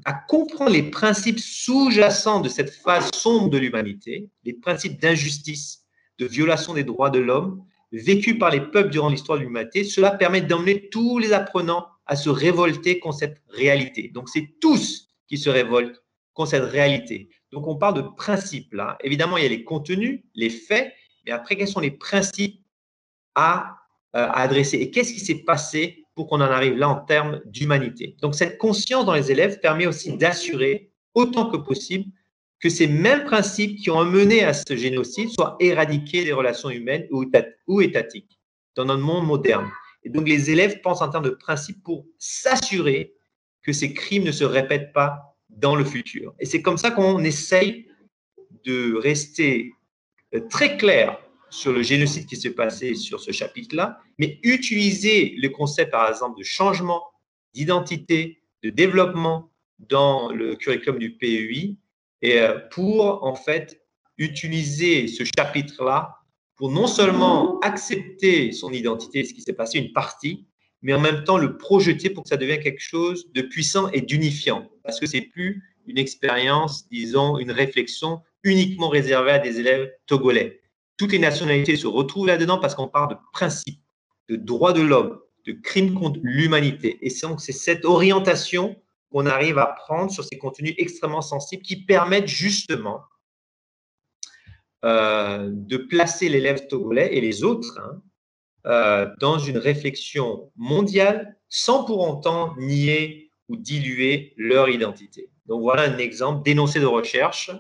à 0.05 0.13
comprendre 0.13 0.71
les 0.71 0.85
principes 0.85 1.41
sous-jacents 1.41 2.41
de 2.41 2.49
cette 2.49 2.71
phase 2.71 3.11
sombre 3.13 3.51
de 3.51 3.59
l'humanité, 3.59 4.29
les 4.45 4.53
principes 4.53 5.01
d'injustice, 5.01 5.85
de 6.19 6.27
violation 6.27 6.75
des 6.75 6.85
droits 6.85 7.11
de 7.11 7.19
l'homme, 7.19 7.65
vécus 7.93 8.39
par 8.39 8.51
les 8.51 8.61
peuples 8.61 8.91
durant 8.91 9.09
l'histoire 9.09 9.39
de 9.39 9.45
l'humanité, 9.45 9.85
cela 9.85 10.13
permet 10.13 10.41
d'emmener 10.41 10.89
tous 10.91 11.19
les 11.19 11.33
apprenants 11.33 11.87
à 12.07 12.17
se 12.17 12.31
révolter 12.31 12.99
contre 12.99 13.19
cette 13.19 13.43
réalité. 13.49 14.11
Donc, 14.13 14.29
c'est 14.29 14.55
tous 14.61 15.09
qui 15.27 15.39
se 15.39 15.51
révoltent 15.51 16.03
contre 16.35 16.51
cette 16.51 16.71
réalité. 16.71 17.31
Donc, 17.53 17.67
on 17.67 17.77
parle 17.77 17.95
de 17.95 18.03
principes 18.17 18.73
là. 18.75 18.99
Évidemment, 19.03 19.37
il 19.37 19.45
y 19.45 19.47
a 19.47 19.51
les 19.51 19.65
contenus, 19.65 20.23
les 20.35 20.51
faits, 20.51 20.93
mais 21.25 21.33
après, 21.33 21.57
quels 21.57 21.69
sont 21.69 21.81
les 21.81 21.93
principes 21.93 22.61
à 23.35 23.79
euh, 24.17 24.27
à 24.29 24.43
adresser? 24.43 24.77
Et 24.79 24.93
qu'est-ce 24.93 25.13
qui 25.13 25.19
s'est 25.19 25.43
passé 25.43 26.04
pour 26.15 26.29
qu'on 26.29 26.37
en 26.37 26.43
arrive 26.43 26.77
là 26.77 26.89
en 26.89 26.97
termes 26.97 27.41
d'humanité 27.47 28.17
Donc 28.23 28.35
cette 28.35 28.59
conscience 28.59 29.05
dans 29.05 29.15
les 29.15 29.33
élèves 29.33 29.61
permet 29.61 29.87
aussi 29.87 30.17
d'assurer 30.17 30.91
autant 31.15 31.51
que 31.51 31.57
possible 31.57 32.11
que 32.61 32.69
ces 32.69 32.87
mêmes 32.87 33.25
principes 33.25 33.79
qui 33.79 33.91
ont 33.91 34.05
mené 34.05 34.43
à 34.43 34.55
ce 34.55 34.75
génocide 34.77 35.29
soient 35.29 35.57
éradiqués 35.61 36.25
des 36.25 36.33
relations 36.33 36.71
humaines 36.71 37.07
ou 37.11 37.81
étatiques 37.83 38.39
dans 38.75 38.87
notre 38.87 39.03
monde 39.03 39.27
moderne. 39.27 39.71
Et 40.03 40.11
donc 40.11 40.29
les 40.29 40.51
élèves 40.51 40.81
pensent 40.81 41.03
en 41.03 41.09
termes 41.09 41.25
de 41.25 41.31
principes 41.31 41.83
pour 41.83 42.07
s'assurer 42.19 43.15
que 43.63 43.73
ces 43.73 43.93
crimes 43.95 44.25
ne 44.25 44.33
se 44.33 44.45
répètent 44.45 44.93
pas 44.93 45.37
dans 45.49 45.77
le 45.77 45.85
futur. 45.85 46.35
Et 46.39 46.47
c'est 46.47 46.63
comme 46.63 46.79
ça 46.79 46.91
qu'on 46.91 47.23
essaye 47.25 47.89
de 48.65 48.95
rester 48.97 49.73
euh, 50.35 50.41
très 50.49 50.77
clair 50.77 51.19
sur 51.55 51.73
le 51.73 51.83
génocide 51.83 52.27
qui 52.27 52.37
s'est 52.37 52.51
passé 52.51 52.95
sur 52.97 53.21
ce 53.21 53.31
chapitre-là, 53.31 54.01
mais 54.19 54.41
utiliser 54.43 55.35
le 55.39 55.49
concept, 55.51 55.93
par 55.93 56.09
exemple, 56.09 56.37
de 56.39 56.43
changement, 56.43 57.05
d'identité, 57.55 58.43
de 58.65 58.71
développement 58.71 59.53
dans 59.79 60.33
le 60.33 60.57
curriculum 60.57 60.99
du 60.99 61.17
PEI, 61.17 61.77
et 62.23 62.41
euh, 62.41 62.59
pour 62.73 63.23
en 63.23 63.37
fait 63.37 63.81
utiliser 64.19 65.07
ce 65.07 65.23
chapitre-là 65.25 66.17
pour 66.57 66.73
non 66.73 66.89
seulement 66.89 67.61
accepter 67.61 68.51
son 68.51 68.73
identité, 68.73 69.25
ce 69.25 69.33
qui 69.33 69.43
s'est 69.43 69.53
passé, 69.53 69.79
une 69.79 69.93
partie, 69.93 70.47
mais 70.83 70.93
en 70.93 71.01
même 71.01 71.23
temps 71.23 71.39
le 71.39 71.57
projeter 71.57 72.11
pour 72.11 72.25
que 72.25 72.31
ça 72.31 72.37
devienne 72.37 72.61
quelque 72.61 72.83
chose 72.83 73.31
de 73.33 73.43
puissant 73.43 73.89
et 73.91 74.01
d'unifiant, 74.01 74.69
parce 74.83 74.99
que 74.99 75.07
c'est 75.07 75.21
plus 75.21 75.63
une 75.87 75.99
expérience, 75.99 76.89
disons, 76.89 77.39
une 77.39 77.53
réflexion 77.53 78.23
uniquement 78.43 78.89
réservée 78.89 79.33
à 79.33 79.39
des 79.39 79.61
élèves 79.61 79.93
togolais 80.07 80.64
toutes 80.97 81.13
les 81.13 81.19
nationalités 81.19 81.77
se 81.77 81.87
retrouvent 81.87 82.27
là-dedans 82.27 82.59
parce 82.59 82.75
qu'on 82.75 82.89
parle 82.89 83.11
de 83.11 83.17
principes, 83.33 83.81
de 84.29 84.37
droits 84.37 84.73
de 84.73 84.83
l'homme, 84.83 85.21
de 85.47 85.53
crimes 85.53 85.95
contre 85.95 86.21
l'humanité. 86.23 86.99
Et 87.03 87.11
c'est 87.11 87.27
donc 87.27 87.41
c'est 87.41 87.53
cette 87.53 87.85
orientation 87.85 88.77
qu'on 89.11 89.27
arrive 89.27 89.59
à 89.59 89.67
prendre 89.67 90.11
sur 90.11 90.25
ces 90.25 90.39
contenus 90.39 90.75
extrêmement 90.79 91.23
sensibles 91.23 91.63
qui 91.63 91.85
permettent 91.85 92.29
justement 92.29 93.03
euh, 94.85 95.51
de 95.53 95.77
placer 95.77 96.29
l'élève 96.29 96.67
togolais 96.67 97.15
et 97.15 97.21
les 97.21 97.45
autres 97.45 97.81
hein, 97.81 98.03
euh, 98.67 99.11
dans 99.21 99.39
une 99.39 99.59
réflexion 99.59 100.51
mondiale 100.57 101.39
sans 101.49 101.85
pour 101.85 102.01
autant 102.01 102.57
nier 102.57 103.31
ou 103.49 103.57
diluer 103.57 104.35
leur 104.37 104.69
identité. 104.69 105.31
Donc 105.47 105.61
voilà 105.61 105.83
un 105.83 105.99
exemple 105.99 106.43
d'énoncé 106.43 106.81
de 106.81 106.87
recherche 106.87 107.51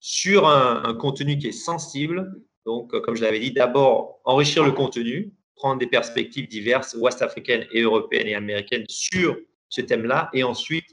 sur 0.00 0.46
un 0.46 0.94
contenu 0.94 1.38
qui 1.38 1.48
est 1.48 1.52
sensible, 1.52 2.32
donc, 2.68 2.92
euh, 2.92 3.00
comme 3.00 3.16
je 3.16 3.22
l'avais 3.22 3.40
dit, 3.40 3.50
d'abord 3.50 4.20
enrichir 4.26 4.62
le 4.62 4.72
contenu, 4.72 5.32
prendre 5.54 5.78
des 5.78 5.86
perspectives 5.86 6.46
diverses, 6.48 6.94
ouest-africaines 7.00 7.66
et 7.72 7.80
européennes 7.80 8.26
et 8.26 8.34
américaines 8.34 8.84
sur 8.90 9.38
ce 9.70 9.80
thème-là, 9.80 10.28
et 10.34 10.42
ensuite 10.44 10.84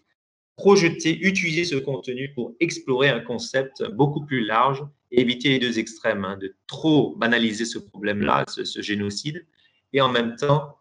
projeter, 0.55 1.19
utiliser 1.19 1.65
ce 1.65 1.75
contenu 1.75 2.31
pour 2.33 2.53
explorer 2.61 3.09
un 3.09 3.19
concept 3.19 3.83
beaucoup 3.91 4.25
plus 4.25 4.45
large 4.45 4.85
et 5.11 5.19
éviter 5.19 5.49
les 5.49 5.59
deux 5.59 5.77
extrêmes, 5.77 6.23
hein, 6.23 6.38
de 6.38 6.55
trop 6.65 7.13
banaliser 7.17 7.65
ce 7.65 7.77
problème-là, 7.77 8.45
ce, 8.47 8.81
génocide, 8.81 9.45
et 9.91 9.99
en 9.99 10.07
même 10.07 10.38
temps 10.38 10.77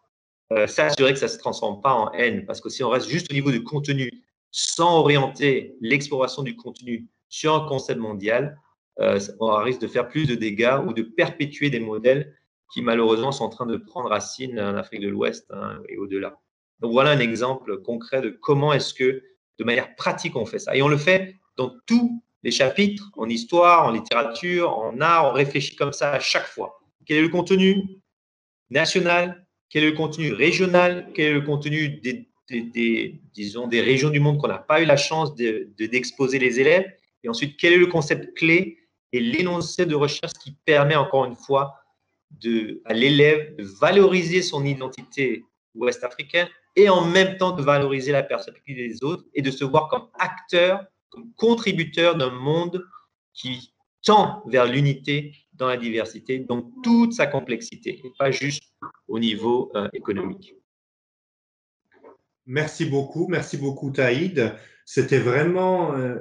euh, 0.53 0.69
s'assurer 0.69 1.13
que 1.13 1.19
ça 1.19 1.27
ne 1.27 1.33
se 1.33 1.39
transforme 1.39 1.81
pas 1.83 1.93
en 1.93 2.13
haine, 2.13 2.47
parce 2.47 2.61
que 2.61 2.69
si 2.69 2.85
on 2.85 2.89
reste 2.89 3.09
juste 3.09 3.33
au 3.33 3.35
niveau 3.35 3.51
du 3.51 3.65
contenu 3.65 4.13
sans 4.53 5.01
orienter 5.01 5.75
l'exploration 5.81 6.45
du 6.45 6.55
contenu 6.55 7.09
sur 7.29 7.53
un 7.53 7.67
concept 7.67 7.99
mondial, 7.99 8.61
euh, 9.01 9.19
on 9.41 9.55
risque 9.57 9.81
de 9.81 9.89
faire 9.89 10.09
plus 10.09 10.27
de 10.27 10.35
dégâts 10.35 10.79
ou 10.87 10.93
de 10.93 11.03
perpétuer 11.03 11.71
des 11.71 11.81
modèles 11.81 12.37
qui 12.73 12.83
malheureusement 12.83 13.33
sont 13.33 13.45
en 13.45 13.49
train 13.49 13.67
de 13.67 13.77
prendre 13.77 14.09
racine 14.09 14.59
en 14.61 14.77
Afrique 14.77 15.01
de 15.01 15.09
l'Ouest 15.09 15.47
hein, 15.51 15.81
et 15.89 15.97
au-delà. 15.97 16.39
Donc 16.81 16.93
voilà 16.93 17.11
un 17.11 17.19
exemple 17.19 17.79
concret 17.83 18.21
de 18.21 18.31
comment 18.31 18.73
est-ce 18.73 18.95
que 18.95 19.23
de 19.59 19.65
manière 19.65 19.95
pratique 19.97 20.37
on 20.37 20.47
fait 20.47 20.59
ça. 20.59 20.77
Et 20.77 20.83
on 20.83 20.89
le 20.89 20.97
fait 20.97 21.37
dans 21.57 21.73
tous 21.87 22.23
les 22.43 22.51
chapitres, 22.51 23.11
en 23.17 23.29
histoire, 23.29 23.87
en 23.87 23.91
littérature, 23.91 24.77
en 24.79 25.01
art, 25.01 25.31
on 25.31 25.33
réfléchit 25.33 25.77
comme 25.77 25.93
ça 25.93 26.13
à 26.13 26.21
chaque 26.21 26.47
fois. 26.47 26.79
Quel 27.07 27.19
est 27.19 27.23
le 27.23 27.29
contenu 27.29 27.83
national? 28.71 29.47
Quel 29.71 29.85
est 29.85 29.91
le 29.91 29.97
contenu 29.97 30.33
régional? 30.33 31.11
Quel 31.15 31.27
est 31.27 31.35
le 31.35 31.41
contenu 31.41 32.01
des, 32.01 33.21
disons, 33.33 33.67
des 33.67 33.81
régions 33.81 34.11
du 34.11 34.21
monde 34.21 34.39
qu'on 34.39 34.49
n'a 34.49 34.59
pas 34.59 34.83
eu 34.83 34.85
la 34.85 34.97
chance 34.97 35.35
d'exposer 35.35 36.39
de, 36.39 36.45
les 36.45 36.61
élèves? 36.61 36.87
Et 37.23 37.29
ensuite, 37.29 37.57
quel 37.59 37.73
est 37.73 37.79
le 37.79 37.87
concept 37.87 38.37
clé 38.37 38.79
et 39.15 39.21
l'énoncé 39.21 39.87
de 39.87 39.95
recherche 39.95 40.33
qui 40.33 40.57
permet 40.65 40.97
encore 40.97 41.25
une 41.25 41.37
fois 41.37 41.79
à 42.85 42.93
l'élève 42.93 43.55
de 43.55 43.63
valoriser 43.63 44.43
son 44.43 44.65
identité 44.65 45.45
ouest-africaine 45.77 46.49
et 46.75 46.89
en 46.89 47.05
même 47.05 47.37
temps 47.37 47.53
de 47.53 47.63
valoriser 47.63 48.11
la 48.11 48.25
perspective 48.25 48.77
des 48.77 49.05
autres 49.05 49.25
et 49.33 49.41
de 49.41 49.53
se 49.53 49.65
voir 49.65 49.89
comme 49.89 50.09
acteur, 50.19 50.85
comme 51.11 51.33
contributeur 51.35 52.17
d'un 52.17 52.33
monde 52.33 52.85
qui 53.33 53.73
tend 54.03 54.43
vers 54.49 54.67
l'unité 54.67 55.33
dans 55.53 55.69
la 55.69 55.77
diversité, 55.77 56.41
donc 56.41 56.73
toute 56.83 57.13
sa 57.13 57.29
complexité, 57.29 58.01
et 58.05 58.11
pas 58.19 58.33
juste 58.33 58.65
au 59.07 59.21
niveau 59.21 59.71
euh, 59.77 59.89
économique. 59.93 60.57
Merci 62.47 62.85
beaucoup, 62.87 63.29
merci 63.29 63.59
beaucoup 63.59 63.93
Taïd. 63.93 64.57
C'était 64.85 65.21
vraiment 65.21 65.95
euh, 65.95 66.19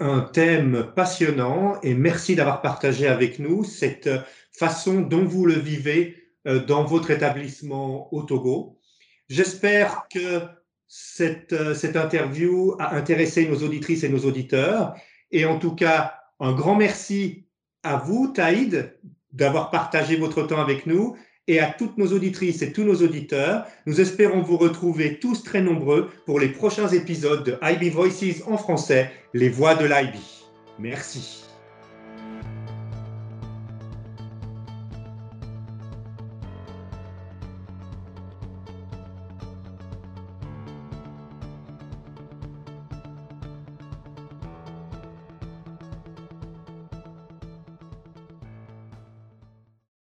un 0.00 0.20
thème 0.20 0.92
passionnant 0.94 1.80
et 1.82 1.94
merci 1.94 2.34
d'avoir 2.34 2.62
partagé 2.62 3.06
avec 3.06 3.38
nous 3.38 3.64
cette 3.64 4.10
façon 4.52 5.00
dont 5.00 5.24
vous 5.24 5.46
le 5.46 5.54
vivez 5.54 6.16
euh, 6.46 6.64
dans 6.64 6.84
votre 6.84 7.10
établissement 7.10 8.12
au 8.12 8.22
Togo. 8.22 8.78
J'espère 9.28 10.06
que 10.12 10.42
cette, 10.88 11.52
euh, 11.52 11.74
cette 11.74 11.96
interview 11.96 12.76
a 12.78 12.94
intéressé 12.94 13.48
nos 13.48 13.62
auditrices 13.62 14.04
et 14.04 14.08
nos 14.08 14.26
auditeurs. 14.26 14.94
Et 15.30 15.44
en 15.46 15.58
tout 15.58 15.74
cas, 15.74 16.18
un 16.40 16.52
grand 16.52 16.74
merci 16.74 17.46
à 17.82 17.96
vous, 17.96 18.28
Taïd, 18.28 18.98
d'avoir 19.32 19.70
partagé 19.70 20.16
votre 20.16 20.42
temps 20.42 20.60
avec 20.60 20.86
nous 20.86 21.16
et 21.48 21.60
à 21.60 21.66
toutes 21.66 21.98
nos 21.98 22.12
auditrices 22.12 22.62
et 22.62 22.72
tous 22.72 22.84
nos 22.84 22.96
auditeurs. 22.96 23.66
Nous 23.86 24.00
espérons 24.00 24.42
vous 24.42 24.56
retrouver 24.56 25.18
tous 25.18 25.42
très 25.42 25.60
nombreux 25.60 26.10
pour 26.26 26.40
les 26.40 26.48
prochains 26.48 26.88
épisodes 26.88 27.44
de 27.44 27.58
IB 27.62 27.92
Voices 27.92 28.42
en 28.46 28.56
français, 28.56 29.10
les 29.34 29.48
voix 29.48 29.74
de 29.74 29.84
l'IB. 29.84 30.14
Merci. 30.78 31.41